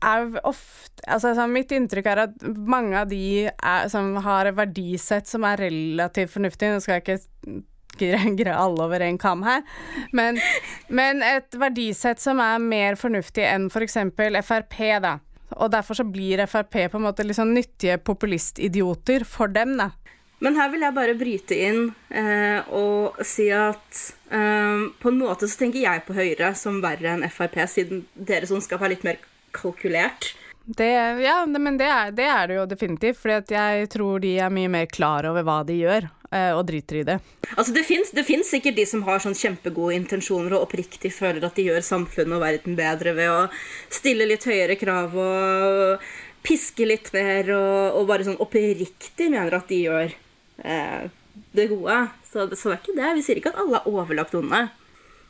[0.03, 5.45] er ofte Altså, mitt inntrykk er at mange av de er, som har verdisett som
[5.47, 6.73] er relativt fornuftig.
[6.73, 7.63] Nå skal jeg ikke
[7.99, 9.63] greie alle over en kam her.
[10.11, 10.41] Men,
[10.87, 13.97] men, et verdisett som er mer fornuftig enn f.eks.
[14.17, 15.15] For Frp, da.
[15.57, 19.91] Og derfor så blir Frp på en måte litt sånn nyttige populistidioter for dem, da.
[20.39, 25.49] Men her vil jeg bare bryte inn eh, og si at eh, på en måte
[25.51, 29.19] så tenker jeg på Høyre som verre enn Frp, siden deres ondskap er litt mer
[29.55, 30.31] kalkulert.
[30.69, 30.87] Det,
[31.23, 34.69] ja, men det er, det er, det jo definitivt, for jeg tror de er mye
[34.69, 37.17] mer klar over hva de gjør, eh, og driter i det.
[37.55, 37.83] Altså, det
[38.27, 42.37] fins sikkert de som har sånn kjempegode intensjoner og oppriktig føler at de gjør samfunnet
[42.37, 43.43] og verden bedre ved å
[43.89, 46.09] stille litt høyere krav og
[46.45, 50.13] piske litt mer, og, og bare sånn oppriktig mener at de gjør
[50.59, 52.01] det gode.
[52.25, 53.13] Så, så det er ikke det.
[53.17, 54.67] Vi sier ikke at alle er overlagt onde.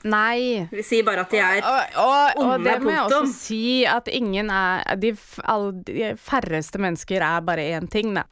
[0.07, 0.67] Nei.
[0.71, 3.63] Vi sier bare at de er og, og, og onde, det må jeg også si
[3.89, 5.11] at ingen er De,
[5.43, 8.25] all, de færreste mennesker er bare én ting, da.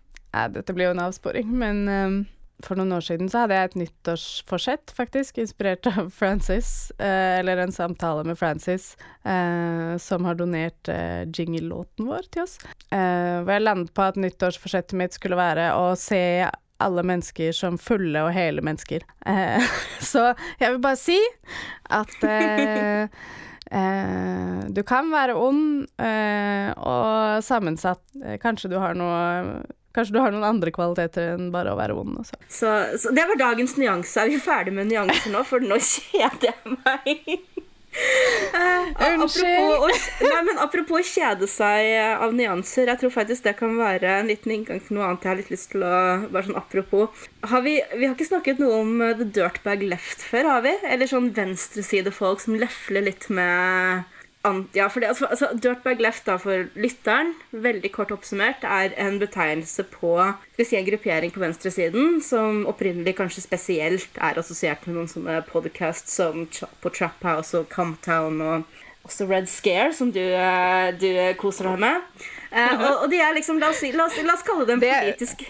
[0.53, 2.17] Dette blir jo en avsporing, men um,
[2.63, 7.63] for noen år siden så hadde jeg et nyttårsforsett, faktisk, inspirert av Francis, uh, eller
[7.63, 8.91] en samtale med Francis,
[9.25, 12.59] uh, som har donert uh, jingle-låten vår til oss.
[12.91, 16.47] hvor jeg landet på at nyttårsforsettet mitt skulle være å se
[16.83, 19.05] alle mennesker som fulle og hele mennesker.
[19.25, 19.63] Eh,
[20.11, 21.17] så jeg vil bare si
[21.93, 23.07] at eh,
[23.71, 28.03] eh, du kan være ond eh, og sammensatt.
[28.23, 29.65] Eh, kanskje du har noe
[29.97, 32.19] Kanskje du har noen andre kvaliteter enn bare å være ond.
[32.21, 32.37] Også.
[32.53, 32.69] Så,
[33.01, 34.19] så det var dagens nyanse.
[34.21, 35.41] Er vi ferdig med nyanser nå?
[35.47, 37.63] For nå kjeder jeg meg.
[38.57, 42.89] Uh, apropos, nei, men apropos kjede seg av nyanser.
[42.91, 45.53] Jeg tror faktisk det kan være en liten inngang til noe annet jeg har litt
[45.53, 45.95] lyst til å
[46.31, 47.25] Bare sånn apropos.
[47.47, 50.73] Har vi, vi har ikke snakket noe om The Dirtbag Left før, har vi?
[50.87, 54.05] Eller sånn venstresidefolk som lefler litt med
[54.75, 59.19] ja, for det, altså, altså, Dirtbag left, da, for lytteren, veldig kort oppsummert, er en
[59.21, 60.15] betegnelse på
[60.57, 65.41] skal si, en gruppering på venstresiden som opprinnelig kanskje spesielt er assosiert med noen sånne
[65.49, 66.47] podcasts som
[66.81, 71.07] på Trap House og Comptown og også Red Scare, som du, eh, du
[71.39, 72.25] koser deg med.
[72.47, 75.41] Uh, og, og, de er liksom, la oss, la oss, la oss kalle dem politisk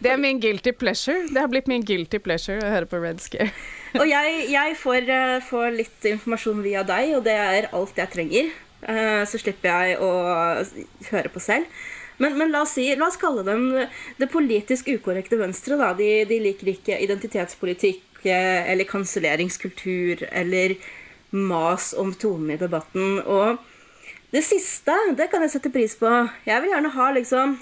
[0.00, 1.26] Det er min guilty pleasure.
[1.28, 3.52] Det har blitt min guilty pleasure å høre på Red Scare.
[4.00, 8.12] Og jeg, jeg får, uh, får, litt informasjon via deg, og det er alt jeg
[8.12, 8.50] trenger.
[8.86, 10.10] Uh, så slipper jeg å
[11.10, 11.68] høre på selv.
[12.22, 13.68] Men, men la, oss si, la, oss kalle dem
[14.16, 15.76] det politisk ukorrekte venstre.
[15.80, 15.92] Da.
[15.98, 20.74] De, de liker ikke identitetspolitikk eller kanselleringskultur eller
[21.36, 23.20] mas om tonen i debatten.
[23.20, 23.60] Og
[24.32, 26.10] det siste, det kan jeg sette pris på.
[26.48, 27.58] Jeg vil gjerne ha liksom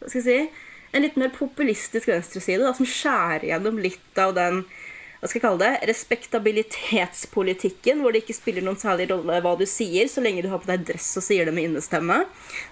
[0.00, 0.66] hva skal jeg si,
[0.96, 4.62] en litt mer populistisk venstreside da, som skjærer gjennom litt av den
[5.20, 9.66] hva skal jeg kalle det, respektabilitetspolitikken, hvor det ikke spiller noen særlig rolle hva du
[9.68, 12.24] sier, så lenge du har på deg dress og sier det med innestemme.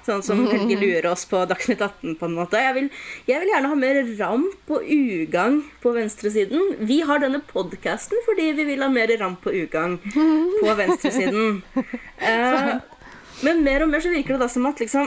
[0.07, 2.57] Sånn som Helge lurer oss på Dagsnytt 18, på en måte.
[2.65, 2.89] Jeg vil,
[3.29, 6.81] jeg vil gjerne ha mer ramp og ugagn på venstresiden.
[6.89, 11.61] Vi har denne podkasten fordi vi vil ha mer ramp og ugagn på venstresiden.
[12.19, 12.83] Eh,
[13.47, 15.07] men mer og mer så virker det da som at liksom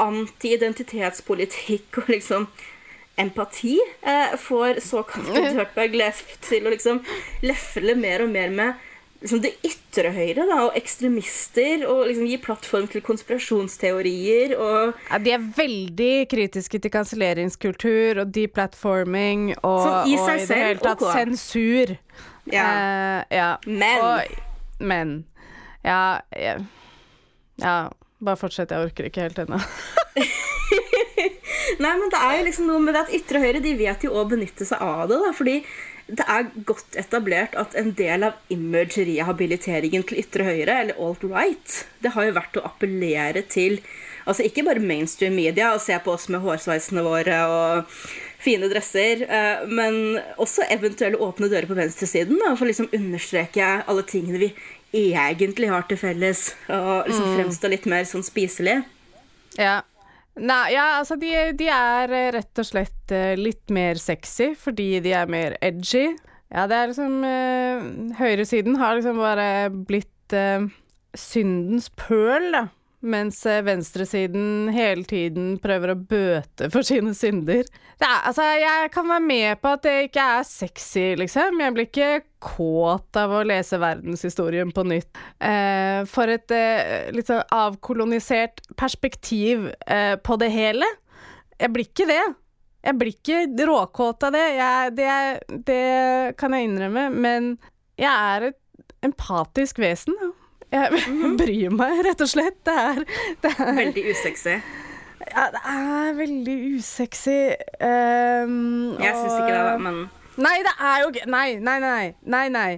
[0.00, 2.46] anti-identitetspolitikk og liksom
[3.20, 7.02] empati eh, får såkalte dirtbag left til å liksom
[7.46, 8.86] lefle mer og mer med
[9.20, 15.20] liksom det ytre høyre da, og ekstremister, og liksom gi plattform til konspirasjonsteorier og ja,
[15.20, 20.84] De er veldig kritiske til kanselleringskultur og deplatforming og, Som i og i det hele
[20.84, 21.24] tatt okay.
[21.24, 21.96] sensur.
[22.50, 22.66] Ja.
[22.66, 23.50] Eh, ja.
[23.66, 24.04] Men.
[24.04, 24.38] Og,
[24.80, 25.16] men.
[25.84, 26.56] Ja, ja.
[27.60, 27.76] Ja,
[28.24, 28.72] bare fortsett.
[28.72, 29.60] Jeg orker ikke helt ennå.
[31.82, 34.12] Nei, men det er jo liksom noe med det at ytre høyre de vet jo
[34.16, 35.20] å benytte seg av det.
[35.22, 35.56] da, fordi
[36.10, 42.14] det er godt etablert at en del av image-rehabiliteringen til ytre høyre, eller alt-right, det
[42.16, 43.78] har jo vært å appellere til
[44.28, 47.94] altså ikke bare mainstream media og se på oss med hårsveisene våre og
[48.40, 53.70] fine dresser, eh, men også eventuelle åpne dører på venstresiden da, for å liksom understreke
[53.84, 54.50] alle tingene vi
[54.96, 57.34] egentlig har til felles, og liksom mm.
[57.36, 58.80] fremstå litt mer sånn spiselig.
[59.58, 59.80] Ja.
[60.38, 65.00] Nei, ja, altså de, de, er eh, rett og slett uh, litt mer sexy fordi
[65.02, 66.12] de er mer edgy.
[66.50, 70.66] Ja, det er liksom eh, Høyresiden har liksom bare blitt eh,
[71.14, 72.64] syndens pøl, da.
[73.00, 77.64] Mens venstresiden hele tiden prøver å bøte for sine synder.
[78.00, 81.62] Er, altså, jeg kan være med på at det ikke er sexy, liksom.
[81.64, 82.10] Jeg blir ikke
[82.44, 85.08] kåt av å lese verdenshistorien på nytt.
[85.40, 90.88] Eh, for et eh, litt sånn avkolonisert perspektiv eh, på det hele.
[91.60, 92.22] Jeg blir ikke det.
[92.80, 94.46] Jeg blir ikke råkåt av det.
[94.56, 95.10] Jeg, det.
[95.68, 95.82] det.
[96.40, 97.54] kan jeg innrømme, men
[98.00, 100.16] jeg er et empatisk vesen.
[100.70, 101.34] Jeg mhm.
[101.40, 102.60] bryr meg, rett og slett.
[102.66, 103.02] Det er,
[103.42, 104.56] det er Veldig usexy.
[105.30, 107.40] Ja, det er veldig usexy.
[107.82, 110.00] Um, jeg syns ikke det, da, men
[110.40, 112.04] Nei, det er jo ikke Nei, nei, nei.
[112.22, 112.70] nei, nei.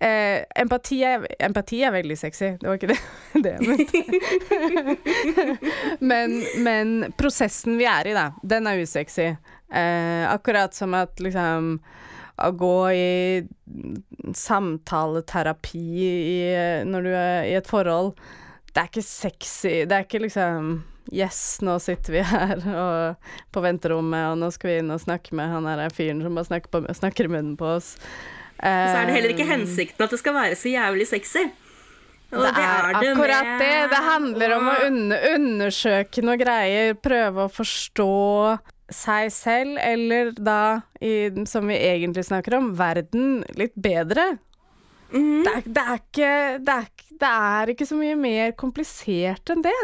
[0.00, 2.98] eh, empati, er, empati er veldig sexy, det var ikke det,
[3.44, 4.96] det jeg mente.
[6.10, 9.30] men, men prosessen vi er i, da, den er usexy.
[9.72, 11.78] Eh, akkurat som at liksom
[12.36, 13.46] gå i
[14.36, 16.40] samtaleterapi i,
[16.88, 18.12] når du er i et forhold,
[18.72, 19.74] det er ikke sexy.
[19.88, 20.76] Det er ikke liksom
[21.14, 25.36] Yes, nå sitter vi her og på venterommet, og nå skal vi inn og snakke
[25.38, 27.92] med han her fyren som bare snakker, på, snakker i munnen på oss.
[28.56, 31.44] Så er det heller ikke hensikten at det skal være så jævlig sexy.
[32.26, 33.60] Det, det er, det akkurat med...
[33.62, 33.74] det.
[33.92, 34.76] Det handler om å
[35.36, 38.08] undersøke noe greier, prøve å forstå
[38.92, 44.36] seg selv, eller da, i, som vi egentlig snakker om, verden litt bedre.
[45.12, 45.42] Mm.
[45.46, 46.32] Det, er, det, er ikke,
[46.66, 49.78] det, er, det er ikke så mye mer komplisert enn det.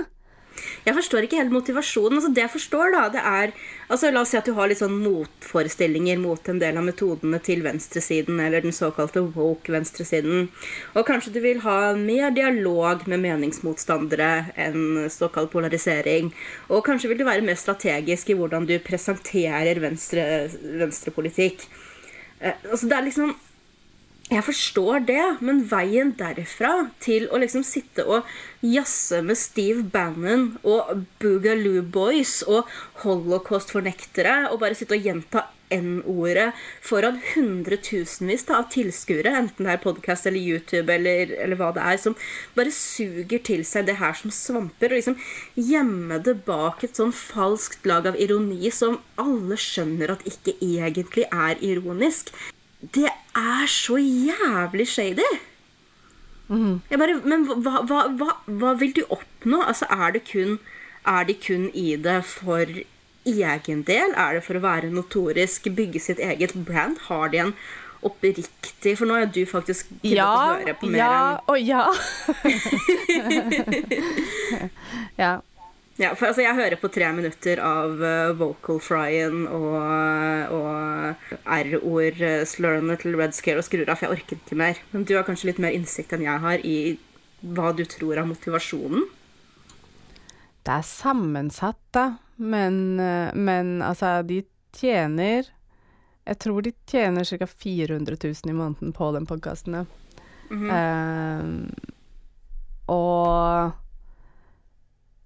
[0.86, 2.18] Jeg forstår ikke helt motivasjonen.
[2.18, 3.52] Altså, det jeg forstår, da, det er
[3.88, 7.40] altså, La oss si at du har litt sånn motforestillinger mot en del av metodene
[7.44, 10.48] til venstresiden, eller den såkalte woke-venstresiden.
[10.96, 14.32] Og kanskje du vil ha mer dialog med meningsmotstandere
[14.66, 16.32] enn såkalt polarisering.
[16.72, 20.26] Og kanskje vil du være mer strategisk i hvordan du presenterer venstre,
[20.82, 21.66] venstrepolitikk.
[22.42, 23.34] Eh, altså, det er liksom
[24.33, 28.29] jeg forstår det, men veien derfra til å liksom sitte og
[28.64, 32.71] jazze med Steve Bannon og Boogaloo Boys og
[33.03, 36.51] holocaust-fornektere og bare sitte og gjenta N-ordet
[36.85, 42.01] foran hundretusenvis av tilskuere, enten det er podkast eller YouTube eller, eller, hva det er,
[42.03, 42.16] som
[42.57, 45.16] bare suger til seg det her som svamper, og liksom
[45.57, 51.29] gjemme det bak et sånn falskt lag av ironi som alle skjønner at ikke egentlig
[51.33, 52.35] er ironisk
[52.83, 53.07] det
[53.38, 55.38] er så jævlig shady.
[56.49, 56.81] Mm.
[56.90, 59.62] Bare, men hva, hva, hva, hva, vil du oppnå?
[59.62, 60.59] Altså, er, det kun,
[61.07, 62.66] er de kun i det for
[63.25, 64.11] egen del?
[64.18, 66.99] Er det for å være notorisk, bygge sitt eget brand?
[67.09, 67.55] Har de en
[68.03, 71.87] oppriktig For nå har du faktisk kunnet ja, høre på mer ja, enn og ja.
[75.23, 75.38] ja.
[76.00, 79.74] Ja, for altså, jeg hører på tre minutter av uh, vocal fryen og,
[80.57, 84.81] og R-ord, uh, slurrene til Red Scare og skrur av, for jeg orker ikke mer.
[84.94, 86.76] Men du har kanskje litt mer innsikt enn jeg har i
[87.42, 89.05] hva du tror er motivasjonen?
[90.62, 92.07] Det er sammensatt, da.
[92.40, 94.40] Men, uh, men altså, de
[94.72, 95.50] tjener
[96.24, 97.46] Jeg tror de tjener ca.
[97.46, 99.85] 400 000 i måneden på den podkasten.
[100.50, 101.74] Mm -hmm.
[102.87, 103.72] og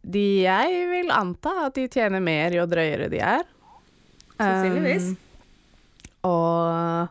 [0.07, 3.47] de jeg vil anta at de tjener mer jo drøyere de er.
[4.37, 5.13] Sannsynligvis.
[5.13, 7.09] Um, og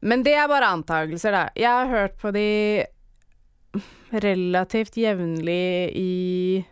[0.00, 1.42] Men det er bare antakelser, da.
[1.54, 2.84] Jeg har hørt på de
[4.10, 6.64] relativt jevnlig i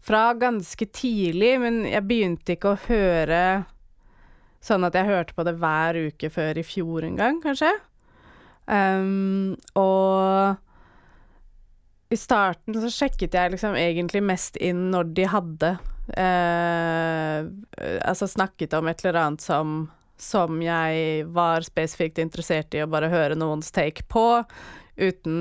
[0.00, 3.42] Fra ganske tidlig, men jeg begynte ikke å høre
[4.64, 7.68] sånn at jeg hørte på det hver uke før i fjor en gang, kanskje.
[8.64, 10.56] Um, og
[12.10, 15.70] i starten så sjekket jeg liksom egentlig mest inn når de hadde
[16.18, 17.46] eh,
[18.02, 19.84] Altså snakket om et eller annet som,
[20.18, 24.42] som jeg var spesifikt interessert i å bare høre noens take på,
[24.98, 25.38] uten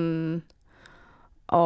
[1.49, 1.65] å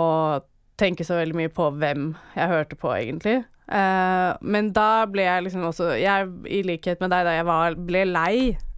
[0.80, 3.42] tenke så veldig mye på hvem jeg hørte på, egentlig.
[3.68, 7.78] Eh, men da ble jeg liksom også Jeg, i likhet med deg, da jeg var,
[7.92, 8.36] ble lei.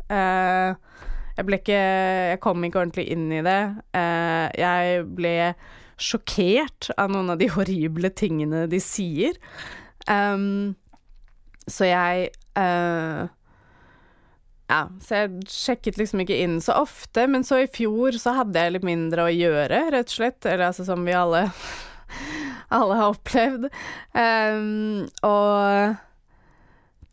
[0.09, 0.99] Eh,
[1.35, 1.79] jeg ble ikke
[2.31, 3.61] Jeg kom ikke ordentlig inn i det.
[3.97, 5.35] Eh, jeg ble
[6.01, 9.37] sjokkert av noen av de horrible tingene de sier.
[10.09, 10.75] Um,
[11.65, 12.29] så jeg
[12.59, 13.25] uh,
[14.69, 18.61] Ja, så jeg sjekket liksom ikke inn så ofte, men så i fjor så hadde
[18.61, 20.41] jeg litt mindre å gjøre, rett og slett.
[20.45, 21.47] Eller altså som vi alle
[22.75, 23.69] alle har opplevd.
[24.13, 25.95] Um, og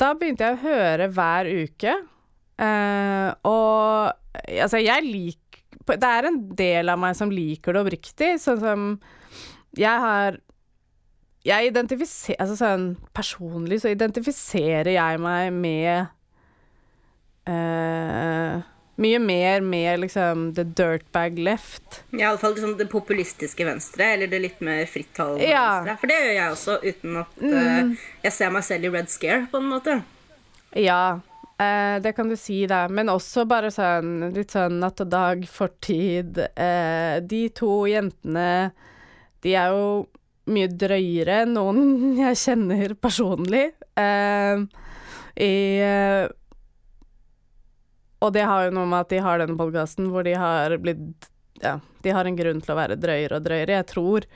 [0.01, 1.95] da begynte jeg å høre hver uke.
[2.63, 4.13] Uh, og
[4.47, 5.42] altså, jeg liker
[5.87, 8.89] det er en del av meg som liker det oppriktig, sånn som
[9.79, 10.37] jeg har
[11.49, 12.85] Jeg identifiserer Altså sånn
[13.17, 16.13] personlig så identifiserer jeg meg med
[17.49, 18.61] uh,
[19.03, 22.03] mye mer med liksom the dirtbag left.
[22.13, 25.65] Ja, iallfall liksom det populistiske venstre, eller det litt mer frittalende ja.
[25.81, 25.97] venstre.
[26.03, 29.47] For det gjør jeg også, uten at uh, jeg ser meg selv i Red Scare,
[29.51, 29.99] på en måte.
[30.79, 31.03] Ja.
[31.61, 32.87] Eh, det kan du si, da.
[32.89, 36.41] Men også bare sånn litt sånn natt og dag, fortid.
[36.57, 38.73] Eh, de to jentene,
[39.45, 40.07] de er jo
[40.53, 41.83] mye drøyere enn noen
[42.25, 43.69] jeg kjenner personlig.
[43.99, 44.65] Eh,
[45.43, 45.53] i
[48.23, 51.31] Og det har jo noe med at de har denne podkasten hvor de har blitt
[51.63, 53.79] Ja, de har en grunn til å være drøyere og drøyere.
[53.79, 54.27] Jeg tror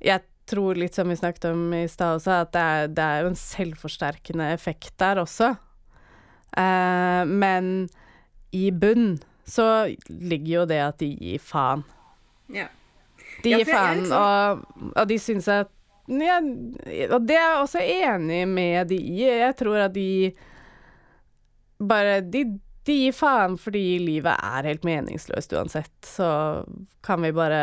[0.00, 2.56] Jeg tror litt som vi snakket om i stad også, at
[2.96, 5.52] det er jo en selvforsterkende effekt der også.
[6.52, 7.88] Uh, men
[8.52, 9.14] i bunn
[9.48, 9.66] så
[10.08, 11.84] ligger jo det at de gir faen.
[12.52, 12.66] Ja.
[13.42, 15.70] De gir ja, faen, liksom- og, og de syns at
[16.10, 16.40] ja,
[17.14, 19.22] Og det er jeg også enig med de i.
[19.22, 20.32] Jeg tror at de
[21.78, 22.42] bare de,
[22.86, 25.94] de gir faen fordi livet er helt meningsløst uansett.
[26.06, 26.26] Så
[27.06, 27.62] kan vi bare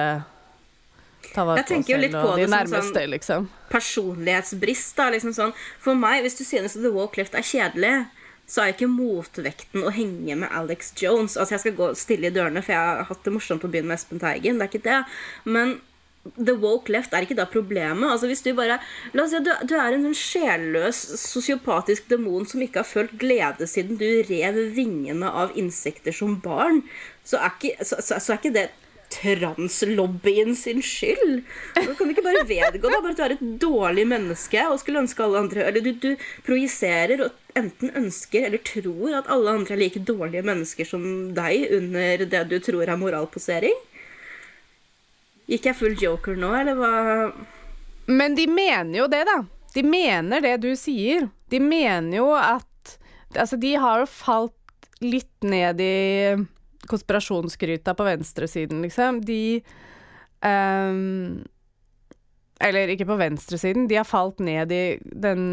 [1.34, 3.50] ta vare på oss selv på og de nærmeste, sånn- liksom.
[3.70, 4.96] personlighetsbrist.
[4.98, 5.54] da, liksom sånn.
[5.80, 8.08] For meg, hvis du synes The Walk Left er kjedelig,
[8.50, 11.38] så er ikke motvekten å henge med Alex Jones.
[11.38, 13.86] Altså, Jeg skal gå stille i dørene, for jeg har hatt det morsomt på byen
[13.90, 14.58] med Espen Teigen.
[14.58, 15.00] det er ikke det.
[15.46, 15.78] Men
[16.36, 18.10] The Woke Left er ikke da problemet.
[18.10, 18.80] Altså hvis Du bare,
[19.14, 22.90] la oss si at du, du er en sånn sjelløs, sosiopatisk demon som ikke har
[22.90, 26.84] følt glede siden du rev vingene av insekter som barn.
[27.24, 28.70] Så er ikke, så, så, så er ikke det
[29.10, 31.40] translobbyen sin skyld.
[31.80, 33.02] Du kan ikke bare vedgå det.
[33.02, 36.12] bare at du er et dårlig menneske og skulle ønske alle andre Eller du, du
[36.46, 41.04] projiserer og enten ønsker eller tror at alle andre er like dårlige mennesker som
[41.38, 43.78] deg under det du tror er moralposering.
[45.50, 46.94] Gikk jeg full joker nå, eller hva?
[48.10, 49.40] Men de mener jo det, da.
[49.74, 51.30] De mener det du sier.
[51.50, 52.66] De mener jo at
[53.38, 56.34] Altså, de har jo falt litt ned i
[56.90, 59.20] konspirasjonsgryta på venstresiden, liksom.
[59.22, 59.62] De
[60.42, 61.44] ehm,
[62.60, 65.44] Eller ikke på venstresiden, de har falt ned i den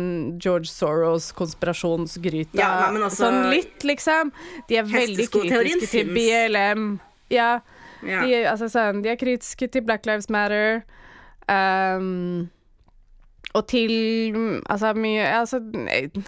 [0.42, 2.58] George Soros-konspirasjonsgryta.
[2.58, 4.32] Ja, nei, altså- sånn litt, liksom.
[4.66, 6.10] De er veldig kritiske til.
[6.16, 6.98] BLM.
[7.30, 7.60] Ja.
[8.02, 8.24] Ja.
[8.26, 10.82] De, altså, sånn, de er kritiske til Black Lives Matter.
[11.46, 12.50] Um,
[13.54, 13.92] og til
[14.66, 15.60] altså mye altså,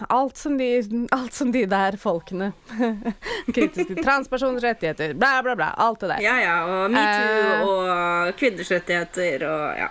[0.09, 0.69] alt, som de,
[1.13, 2.53] alt som de der folkene
[3.57, 5.73] Kritiske transpersoners rettigheter, bla, bla, bla.
[5.77, 6.23] Alt det der.
[6.25, 9.89] ja, ja, og metoo uh, og kvinners rettigheter og ja.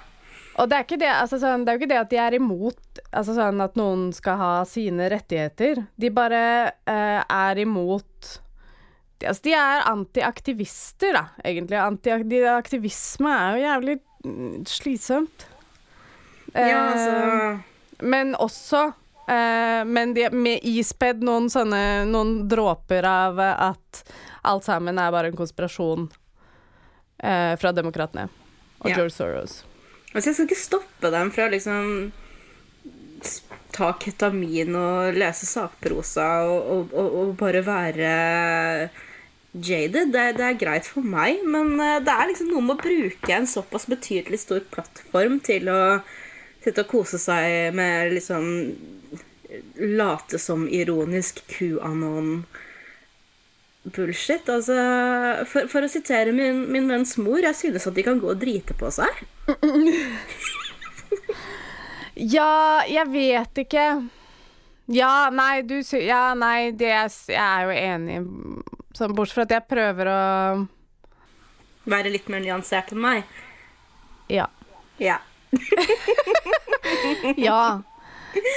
[0.58, 2.36] Og det er, ikke det, altså, sånn, det er jo ikke det at de er
[2.40, 5.84] imot altså, sånn at noen skal ha sine rettigheter.
[6.02, 6.42] De bare
[6.90, 8.32] uh, er imot
[9.18, 11.78] de, altså, de er antiaktivister, da, egentlig.
[11.82, 12.14] Anti,
[12.52, 15.48] aktivisme er jo jævlig mm, slitsomt.
[16.54, 23.42] Ja, altså altså Men også uh, Men de, med ispedd noen sånne Noen dråper av
[23.44, 24.14] eh, at
[24.48, 26.06] alt sammen er bare en konspirasjon
[27.20, 28.30] eh, fra demokratene
[28.80, 28.96] og Ja.
[28.96, 29.58] George Soros.
[30.14, 31.92] Altså, jeg skal ikke stoppe dem fra å liksom
[33.76, 38.12] ta ketamin og lese sakprosa og, og, og, og bare være
[39.54, 40.14] jaded.
[40.14, 43.36] Det, det er greit for meg, men eh, det er liksom noe med å bruke
[43.36, 45.82] en såpass betydelig stor plattform til å
[46.64, 48.48] sitte og kose seg med liksom
[49.80, 52.42] late som ironisk QAnon
[53.96, 54.48] bullshit.
[54.52, 54.76] Altså,
[55.50, 58.42] for, for å sitere min, min venns mor, jeg synes at de kan gå og
[58.42, 59.26] drite på seg.
[62.18, 63.84] Ja, jeg vet ikke.
[64.90, 65.76] Ja, nei, du.
[66.02, 68.16] Ja, nei, det er, jeg er jo enig.
[68.98, 70.22] Sånn, bortsett fra at jeg prøver å
[71.88, 73.36] Være litt mer nyansert enn meg.
[74.34, 74.50] Ja.
[75.00, 75.20] Ja.
[77.38, 77.82] Ja.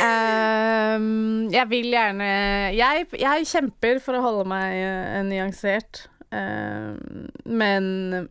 [0.04, 2.28] Ehm, jeg vil gjerne
[2.76, 6.06] jeg, jeg kjemper for å holde meg eh, nyansert.
[6.34, 8.28] Ehm, men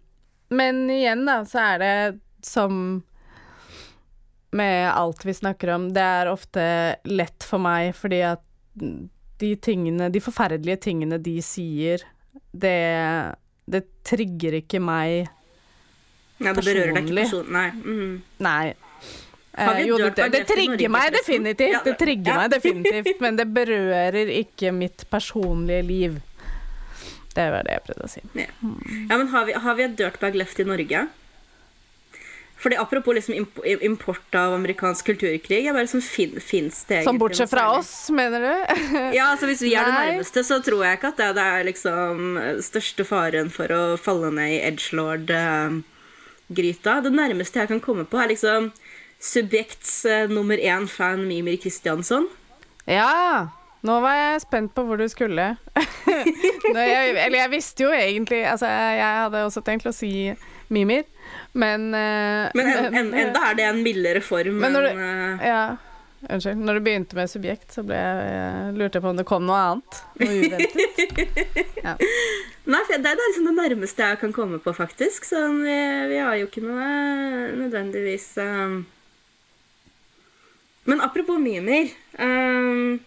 [0.50, 1.96] Men igjen, da, så er det
[2.42, 3.04] som
[4.50, 6.64] med alt vi snakker om, det er ofte
[7.06, 8.42] lett for meg fordi at
[9.40, 12.02] de tingene, de forferdelige tingene de sier,
[12.50, 12.80] det,
[13.70, 15.30] det trigger ikke meg
[16.40, 17.52] ja det berører deg ikke Personlig.
[17.54, 17.70] Nei.
[17.84, 18.14] Mm.
[18.46, 18.74] Nei.
[19.60, 21.84] Eh, jo, det, det trigger meg definitivt.
[21.84, 26.20] Det trigger meg definitivt, men det berører ikke mitt personlige liv.
[27.36, 28.22] Det var det jeg prøvde å si.
[28.40, 28.48] Ja.
[29.10, 31.00] ja, men har vi, har vi et dirtbag left i Norge?
[32.60, 37.22] Fordi Apropos liksom import av amerikansk kulturkrig jeg bare sånn, fin, Fins det egentlig Sånn
[37.22, 38.56] bortsett fra oss, mener du?
[39.16, 41.64] Ja, altså Hvis vi er det nærmeste, så tror jeg ikke at det, det er
[41.70, 46.94] liksom største faren for å falle ned i edgelord-gryta.
[47.06, 48.62] Det nærmeste jeg kan komme på, er liksom
[49.20, 52.28] Subjekts eh, nummer én fan Mimir Kristiansson.
[52.88, 53.50] Ja.
[53.82, 55.54] Nå var jeg spent på hvor du skulle.
[56.74, 60.34] Nå, jeg, eller jeg visste jo egentlig Altså, jeg hadde også tenkt å si
[60.74, 61.06] Mimir,
[61.54, 64.60] men uh, Men en, en, enda er det en mildere form.
[64.62, 65.62] Men når enn, uh, Ja,
[66.28, 66.60] unnskyld.
[66.68, 69.48] Når du begynte med subjekt, så ble jeg, jeg lurte jeg på om det kom
[69.48, 70.04] noe annet.
[70.20, 71.34] Noe uventet.
[72.70, 75.26] Nei, for det det er liksom det nærmeste jeg kan komme på, faktisk.
[75.26, 76.88] Så vi, vi har jo ikke noe
[77.64, 78.82] nødvendigvis um...
[80.90, 81.92] Men apropos mimer.
[82.18, 83.00] um,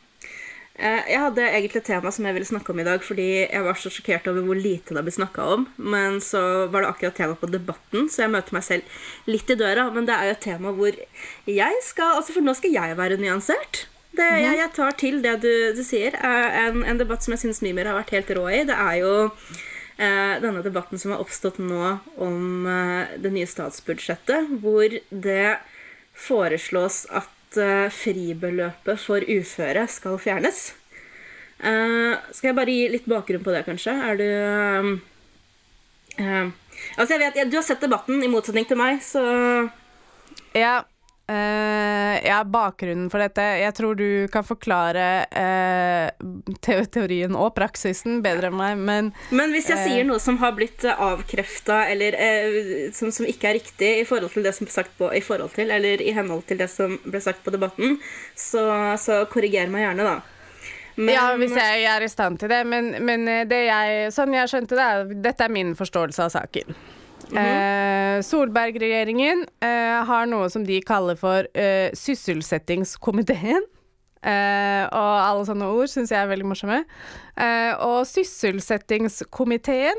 [0.78, 3.64] eh, Jeg hadde egentlig et tema som jeg ville snakke om i dag, fordi jeg
[3.66, 5.66] var så sjokkert over hvor lite det ble snakka om.
[5.76, 9.58] Men så var det akkurat tema på Debatten, så jeg møter meg selv litt i
[9.58, 9.88] døra.
[9.94, 11.00] Men det er jo et tema hvor
[11.50, 13.86] jeg skal altså For nå skal jeg være nyansert.
[14.12, 16.12] Det, jeg, jeg tar til det du, du sier.
[16.20, 18.98] Eh, En, en debatt som jeg syns Mimer har vært helt rå i, det er
[19.00, 19.12] jo
[19.96, 25.46] eh, denne debatten som har oppstått nå om eh, det nye statsbudsjettet, hvor det
[26.12, 27.30] foreslås at
[27.60, 30.72] eh, fribeløpet for uføre skal fjernes.
[31.62, 33.94] Eh, skal jeg bare gi litt bakgrunn på det, kanskje?
[34.10, 34.28] Er du
[36.18, 36.48] eh,
[36.96, 39.22] Altså, jeg vet, Du har sett debatten, i motsetning til meg, så
[40.56, 40.82] Ja,
[41.32, 46.10] eh, ja, bakgrunnen for dette Jeg tror du kan forklare uh,
[46.62, 50.54] teorien og praksisen bedre enn meg, men Men hvis jeg uh, sier noe som har
[50.56, 52.16] blitt uh, avkrefta, eller
[52.96, 55.56] som, som ikke er riktig i forhold til det som ble sagt på, i forhold
[55.56, 57.98] til, eller i henhold til det som ble sagt på debatten,
[58.38, 58.64] så,
[59.00, 60.16] så korriger meg gjerne, da.
[60.96, 62.62] Men- Ja, hvis jeg er i stand til det.
[62.68, 66.76] Men, men det jeg, sånn jeg skjønte det, er dette er min forståelse av saken.
[67.30, 73.64] Eh, Solberg-regjeringen eh, har noe som de kaller for eh, sysselsettingskomiteen.
[74.22, 76.84] Eh, og alle sånne ord syns jeg er veldig morsomme.
[77.34, 79.98] Eh, og sysselsettingskomiteen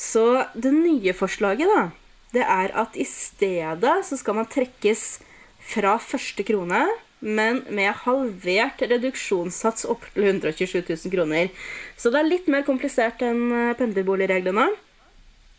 [0.00, 1.90] Så det nye forslaget, da,
[2.32, 5.18] det er at i stedet så skal man trekkes
[5.60, 6.86] fra første krone,
[7.20, 11.52] men med halvert reduksjonssats opp til 127 000 kroner.
[11.96, 14.66] Så det er litt mer komplisert enn eh, pendlerboligreglene.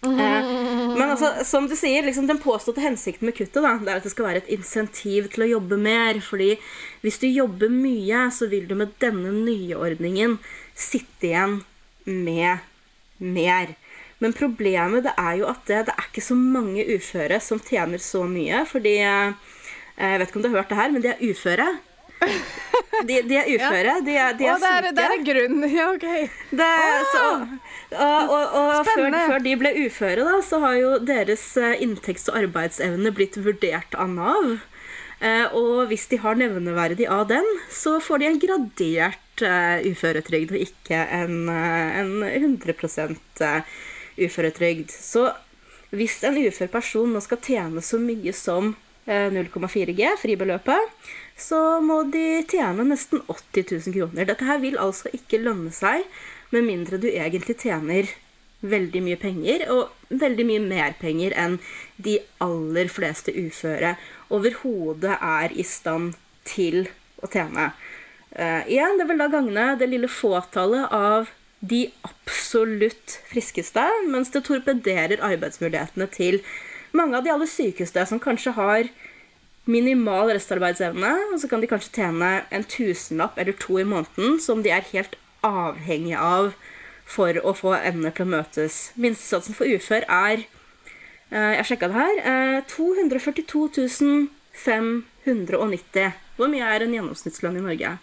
[0.05, 0.51] Eh,
[0.97, 4.05] men altså, som du sier, liksom, den påståtte hensikten med kuttet da, det er at
[4.05, 6.21] det skal være et insentiv til å jobbe mer.
[6.21, 6.53] fordi
[7.01, 10.37] hvis du jobber mye, så vil du med denne nye ordningen
[10.77, 11.59] sitte igjen
[12.05, 12.63] med
[13.17, 13.73] mer.
[14.21, 18.01] Men problemet det er jo at det, det er ikke så mange uføre som tjener
[18.01, 18.63] så mye.
[18.69, 19.53] Fordi eh,
[19.97, 21.67] Jeg vet ikke om du har hørt det her, men de er uføre.
[23.07, 23.93] De, de er uføre.
[24.05, 24.93] De er, de er Å, det syke.
[24.97, 25.57] det er en grunn.
[25.77, 26.07] Ja, OK.
[26.59, 26.69] Det,
[27.13, 27.25] så,
[27.97, 32.27] og og, og før, før de ble uføre, da, så har jo deres eh, inntekts-
[32.31, 34.49] og arbeidsevne blitt vurdert av Nav.
[35.17, 40.53] Eh, og hvis de har nevneverdig av den, så får de en gradert eh, uføretrygd,
[40.53, 43.77] og ikke en, eh, en 100 eh,
[44.27, 44.93] uføretrygd.
[44.93, 45.29] Så
[45.93, 48.75] hvis en ufør person nå skal tjene så mye som
[49.07, 50.93] eh, 0,4 G, fribeløpet,
[51.37, 54.29] så må de tjene nesten 80 000 kroner.
[54.29, 56.05] Dette her vil altså ikke lønne seg,
[56.53, 58.07] med mindre du egentlig tjener
[58.65, 61.57] veldig mye penger, og veldig mye mer penger enn
[62.01, 63.95] de aller fleste uføre
[64.33, 66.15] overhodet er i stand
[66.47, 66.87] til
[67.21, 67.71] å tjene.
[68.37, 71.29] Uh, igjen, det vil da gagne det lille fåtallet av
[71.59, 76.41] de absolutt friskeste, mens det torpederer arbeidsmulighetene til
[76.97, 78.89] mange av de aller sykeste, som kanskje har
[79.67, 84.61] minimal restarbeidsevne, og så kan de kanskje tjene en tusenlapp eller to i måneden, som
[84.63, 86.53] de er helt avhengige av
[87.07, 88.77] for å få endene til å møtes.
[88.99, 90.41] Minstesatsen for ufør er
[91.31, 92.17] eh, Jeg sjekka det her.
[92.23, 94.27] eh, 242
[94.57, 96.11] 590.
[96.37, 97.93] Hvor mye er en gjennomsnittslønn i Norge?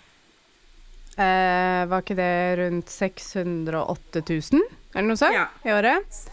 [1.14, 4.64] Eh, var ikke det rundt 608 000,
[4.95, 5.47] eller noe sånt, Ja.
[5.64, 6.24] i året?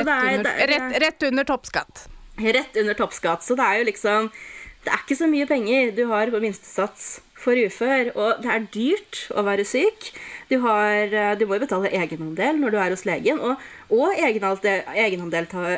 [0.00, 2.06] Rett, det er- under, det er- rett, rett under toppskatt.
[2.38, 3.42] Rett under toppskatt.
[3.44, 4.30] Så det er jo liksom
[4.84, 8.64] Det er ikke så mye penger du har på minstesats for ufør, og det er
[8.74, 10.08] dyrt å være syk.
[10.50, 13.56] Du, har, eh, du må jo betale egenandel når du er hos legen, og,
[13.90, 14.82] og egenandel,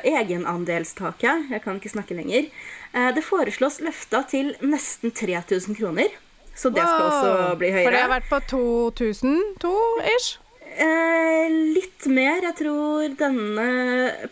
[0.04, 2.48] egenandelstaket Jeg kan ikke snakke lenger.
[2.94, 6.08] Eh, Det foreslås løfta til nesten 3000 kroner.
[6.54, 7.84] Så det skal også bli høyere.
[7.84, 9.74] For det har vært på 2002
[10.16, 10.38] ish.
[10.74, 12.42] Eh, litt mer.
[12.42, 13.66] Jeg tror denne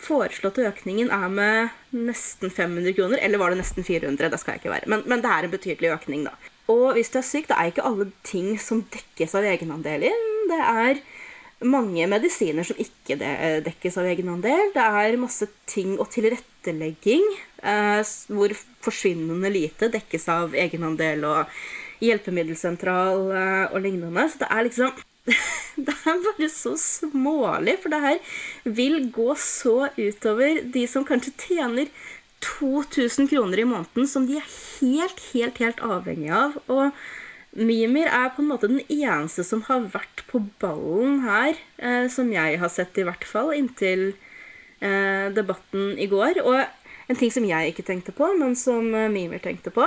[0.03, 3.20] foreslåtte økningen er med nesten 500 kroner.
[3.22, 4.30] Eller var det nesten 400?
[4.32, 4.90] Det skal jeg ikke være.
[4.90, 6.34] Men, men det er en betydelig økning, da.
[6.72, 10.24] Og hvis du er syk, det er ikke alle ting som dekkes av egenandeler.
[10.51, 11.03] Det er
[11.62, 13.18] mange medisiner som ikke
[13.66, 14.72] dekkes av egenandel.
[14.74, 17.22] Det er masse ting og tilrettelegging
[17.62, 21.55] eh, hvor forsvinnende lite dekkes av egenandel og
[22.03, 24.26] hjelpemiddelsentral eh, og lignende.
[24.30, 25.03] Så det er liksom
[25.86, 28.18] Det er bare så smålig, for det her
[28.64, 31.90] vil gå så utover de som kanskje tjener
[32.42, 34.48] 2000 kroner i måneden, som de er
[34.80, 36.58] helt, helt, helt avhengig av.
[36.66, 36.90] Og
[37.52, 42.32] Mimir er på en måte den eneste som har vært på ballen her, eh, som
[42.32, 44.10] jeg har sett i hvert fall, inntil
[44.80, 46.40] eh, debatten i går.
[46.42, 46.64] Og
[47.12, 49.86] en ting som jeg ikke tenkte på, men som eh, Mimir tenkte på,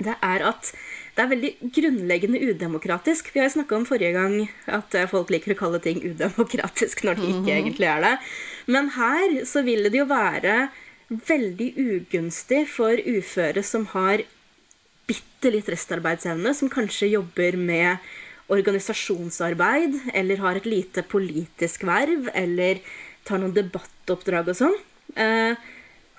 [0.00, 0.70] det er at
[1.20, 3.26] det er veldig grunnleggende udemokratisk.
[3.34, 4.36] Vi har snakka om forrige gang
[4.72, 7.56] at eh, folk liker å kalle ting udemokratisk når de ikke mhm.
[7.58, 8.12] egentlig er det.
[8.72, 10.70] Men her så vil det jo være
[11.10, 14.22] veldig ugunstig for uføre som har
[15.10, 18.08] bitte litt restarbeidsevne, som kanskje jobber med
[18.50, 22.80] organisasjonsarbeid, eller har et lite politisk verv, eller
[23.28, 24.78] tar noen debattoppdrag og sånn.
[25.20, 25.52] Eh,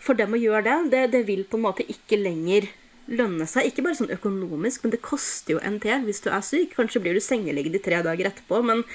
[0.02, 2.70] for dem å gjøre det, det, det vil på en måte ikke lenger
[3.12, 3.68] lønne seg.
[3.68, 6.76] Ikke bare sånn økonomisk, men det koster jo en del hvis du er syk.
[6.78, 8.86] Kanskje blir du sengeliggende tre dager etterpå, men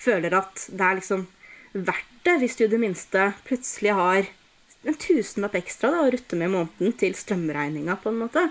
[0.00, 1.26] føler at det er liksom
[1.74, 4.30] verdt det hvis du i det minste plutselig har
[4.84, 8.42] en tusenlapp ekstra da, å rutte med i måneden til strømregninga, på en måte.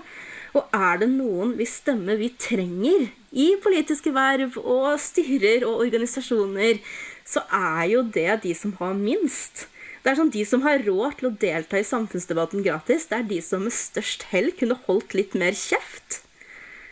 [0.54, 6.80] Og er det noen hvis stemme vi trenger i politiske verv og styrer og organisasjoner,
[7.26, 9.66] så er jo det de som har minst.
[10.04, 13.30] Det er sånn De som har råd til å delta i samfunnsdebatten gratis, det er
[13.30, 16.20] de som med størst hell kunne holdt litt mer kjeft.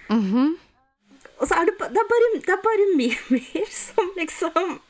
[0.08, 0.54] Mm -hmm.
[1.38, 4.80] Og så er det, det, er bare, det er bare mimer som liksom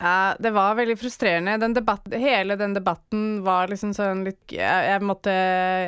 [0.00, 1.56] ja, det var veldig frustrerende.
[1.58, 5.32] Den debatten, hele den debatten var liksom sånn litt Jeg, jeg måtte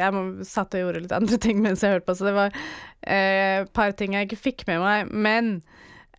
[0.01, 2.51] Jeg må, satt og gjorde litt andre ting mens jeg hørte på, så det var
[2.51, 5.13] et eh, par ting jeg ikke fikk med meg.
[5.15, 5.53] Men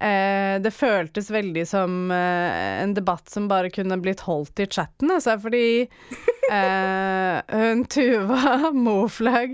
[0.01, 5.37] det føltes veldig som eh, en debatt som bare kunne blitt holdt i chatten, altså,
[5.43, 5.85] fordi
[6.55, 9.53] eh, hun Tuva Moflag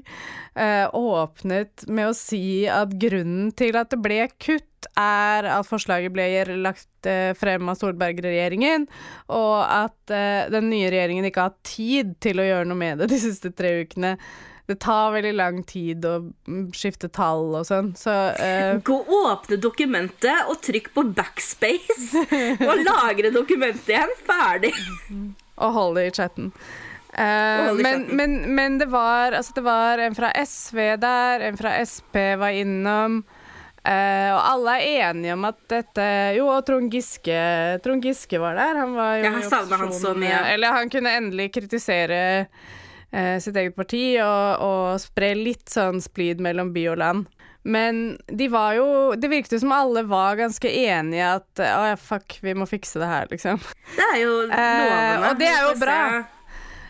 [0.55, 6.13] eh, åpnet med å si at grunnen til at det ble kutt er at forslaget
[6.13, 6.27] ble
[6.61, 8.87] lagt eh, frem av Solberg-regjeringen,
[9.33, 13.01] og at eh, den nye regjeringen ikke har hatt tid til å gjøre noe med
[13.01, 14.15] det de siste tre ukene.
[14.67, 18.79] Det tar veldig lang tid å mm, skifte tall og sånn, så uh...
[18.83, 22.25] Gå åpne dokumentet og trykk på backspace
[22.67, 24.11] og lagre dokumentet igjen.
[24.27, 24.73] Ferdig.
[25.55, 26.51] og hold det i chatten.
[27.17, 31.71] Uh, men, men, men, det var altså det var en fra SV der, en fra
[31.87, 33.21] Sp var innom.
[33.87, 37.37] Uh, og alle er enige om at dette Jo, og Trond Giske,
[37.85, 38.81] Trond Giske var der.
[38.83, 40.41] Han var jo Jeg savna han så mye.
[40.51, 42.19] Eller han kunne endelig kritisere
[43.41, 47.29] sitt eget parti og, og, spre litt sånn splid mellom by og land.
[47.67, 52.37] Men de var jo Det virket som alle var ganske enige at å ja, fuck,
[52.43, 53.59] vi må fikse det her, liksom.
[53.95, 54.95] Det er jo lovende.
[54.95, 55.99] Eh, og det er jo bra.
[56.07, 56.25] Ja.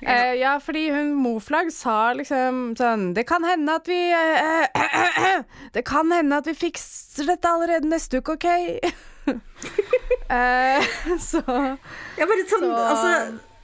[0.02, 5.42] Eh, ja, fordi hun Moflag sa liksom sånn Det kan hende at vi eh, eh,
[5.74, 8.46] Det kan hende at vi fikser dette allerede neste uke, OK?
[10.38, 10.86] eh,
[11.32, 13.16] så Ja, bare sånn så, Altså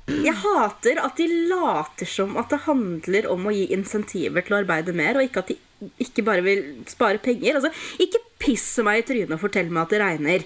[0.08, 4.60] jeg hater at de later som at det handler om å gi insentiver til å
[4.64, 5.60] arbeide mer, og ikke at de
[6.04, 7.60] ikke bare vil spare penger.
[7.60, 7.72] Altså,
[8.04, 10.46] ikke pisse meg i trynet og fortell meg at det regner.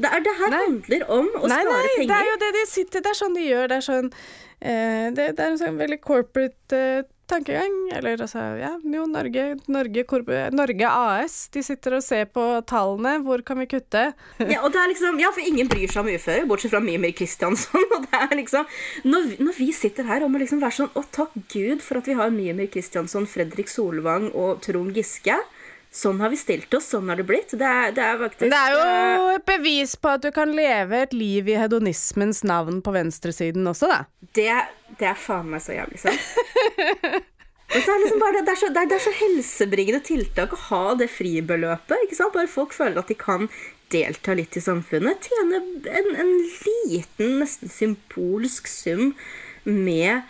[0.00, 0.60] Det, er, det her nei.
[0.64, 2.04] handler om å nei, spare nei, penger.
[2.04, 3.66] Nei, det er jo det de sitter Det er sånn de gjør.
[3.68, 7.76] Det er sånn uh, det, det, er en sånn veldig corporate eh, tankegang.
[7.96, 10.04] Eller altså, ja, jo, Norge, Norge,
[10.54, 11.36] Norge, AS.
[11.54, 13.18] De sitter og ser på tallene.
[13.26, 14.10] Hvor kan vi kutte?
[14.40, 17.14] ja, og det er liksom, ja, for ingen bryr seg om uføre, bortsett fra Mimir
[17.16, 17.86] Kristiansson.
[17.96, 18.68] Og det er liksom,
[19.04, 22.08] når, når, vi sitter her og må liksom være sånn Å, takk Gud for at
[22.08, 25.36] vi har Mimir Kristiansson, Fredrik Solvang og Trond Giske.
[25.90, 27.50] Sånn har vi stilt oss, sånn har det blitt.
[27.58, 31.00] Det er, det er, faktisk, det er jo et bevis på at du kan leve
[31.02, 34.04] et liv i hedonismens navn på venstresiden også, da.
[34.38, 34.52] Det,
[35.00, 36.28] det er faen meg så jævlig sant.
[37.74, 40.62] det, er liksom bare, det, er så, det, er, det er så helsebringende tiltak å
[40.68, 42.06] ha det fribeløpet.
[42.06, 42.36] ikke sant?
[42.38, 43.50] Bare folk føler at de kan
[43.90, 45.26] delta litt i samfunnet.
[45.26, 45.58] Tjene
[45.90, 49.10] en, en liten, nesten symbolsk sum
[49.66, 50.22] med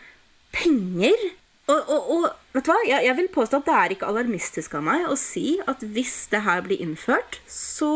[0.57, 1.29] penger
[1.71, 2.25] og, og, og,
[2.57, 2.79] vet du hva?
[2.89, 6.17] Jeg, jeg, vil påstå at det er ikke alarmistisk av meg å si at hvis
[6.33, 7.93] det her blir innført, så,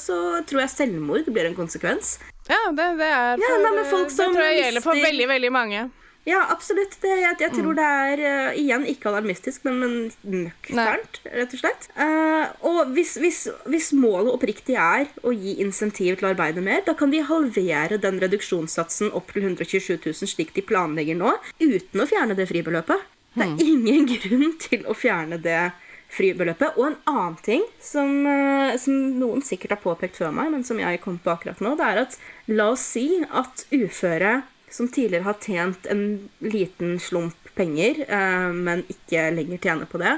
[0.00, 0.18] så
[0.48, 2.16] tror jeg selvmord blir en konsekvens.
[2.48, 5.88] Ja, det, det er for, ja, nei, det tror jeg gjelder for veldig, veldig mange.
[6.28, 6.96] Ja, absolutt.
[7.00, 7.76] Det, jeg, jeg, tror mm.
[7.78, 11.88] det er uh, igjen ikke alarmistisk, men, men nøkternt, rett og slett.
[11.96, 13.40] Uh, og hvis, hvis,
[13.70, 18.00] hvis, målet oppriktig er å gi insentiv til å arbeide mer, da kan de halvere
[18.02, 23.08] den reduksjonssatsen opp til 127 000, slik de planlegger nå, uten å fjerne det fribeløpet.
[23.38, 23.60] Det er mm.
[23.64, 25.70] ingen grunn til å fjerne det
[26.12, 26.76] fribeløpet.
[26.76, 30.80] Og en annen ting som, uh, som noen sikkert har påpekt før meg, men som
[30.82, 32.20] jeg kom på akkurat nå, det er at
[32.52, 38.84] la oss si at uføre som tidligere har tjent en liten slump penger, eh, men
[38.90, 40.14] ikke lenger tjener på det,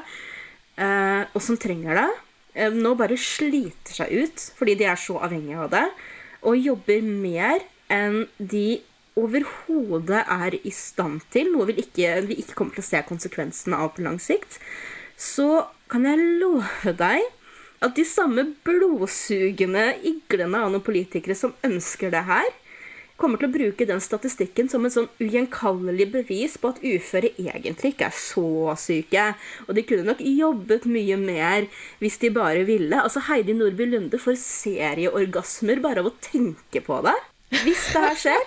[0.77, 2.11] eh, og som trenger det,
[2.55, 5.87] eh, nå bare sliter seg ut fordi de er så avhengige av det,
[6.43, 8.81] og jobber mer enn de
[9.19, 13.77] overhodet er i stand til, noe vi ikke, vi ikke kommer til å se konsekvensene
[13.77, 14.61] av på lang sikt,
[15.17, 17.21] så kan jeg love deg
[17.81, 22.49] at de samme blodsugende iglene av noen politikere som ønsker det her,
[23.21, 27.95] kommer til å bruke den statistikken som en sånn ugjenkallelig bevis på at uføre egentlig
[27.95, 29.27] ikke er så syke.
[29.69, 31.69] Og de kunne nok jobbet mye mer
[32.01, 32.97] hvis de bare ville.
[32.99, 37.17] Altså Heidi Nordby Lunde får serieorgasmer bare av å tenke på det.
[37.51, 38.45] Hvis det her skjer.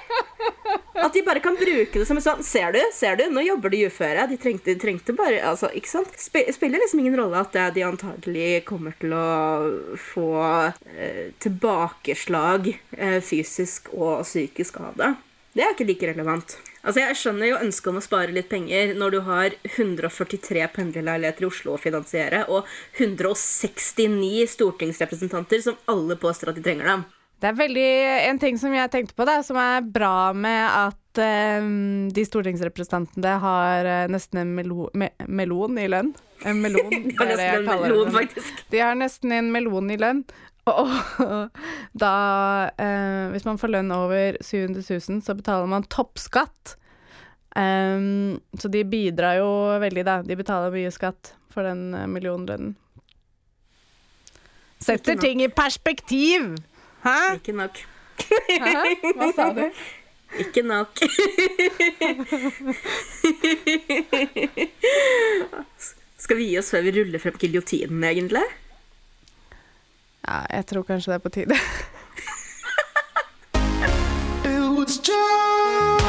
[1.03, 3.73] At de bare kan bruke det som en sånn Ser du, ser du, nå jobber
[3.73, 4.27] de uføre.
[4.29, 6.13] De trengte, de trengte bare altså, Ikke sant?
[6.21, 9.25] Sp spiller liksom ingen rolle at de antagelig kommer til å
[9.99, 10.29] få
[10.95, 15.13] eh, tilbakeslag eh, fysisk og psykisk av det.
[15.53, 16.55] Det er ikke like relevant.
[16.81, 21.45] Altså, Jeg skjønner jo ønsket om å spare litt penger når du har 143 pendlerleiligheter
[21.45, 22.65] i Oslo å finansiere, og
[22.97, 27.05] 169 stortingsrepresentanter som alle påstår at de trenger dem.
[27.43, 27.89] Det er veldig
[28.29, 31.19] En ting som jeg tenkte på, da, som er bra med at
[31.59, 36.13] um, de stortingsrepresentantene har uh, nesten en melo, me, melon i lønn.
[36.47, 38.47] En melon, det er det jeg kaller melon, det.
[38.71, 40.23] De har nesten en melon i lønn.
[40.71, 41.59] Og, og
[42.05, 42.15] da
[42.79, 46.77] uh, Hvis man får lønn over 700 000, så betaler man toppskatt.
[47.59, 49.51] Um, så de bidrar jo
[49.83, 50.21] veldig, da.
[50.23, 52.77] De betaler mye skatt for den millionlønnen.
[54.79, 56.53] Setter ting i perspektiv!
[57.03, 57.33] Hæ?
[57.35, 57.77] Ikke nok.
[58.49, 58.73] Hæ?
[59.17, 59.65] Hva sa du?
[60.39, 60.99] Ikke nok.
[66.17, 68.45] Skal vi gi oss før vi ruller frem giljotinen, egentlig?
[70.23, 71.59] Ja, jeg tror kanskje det er på tide.
[74.45, 76.02] It was just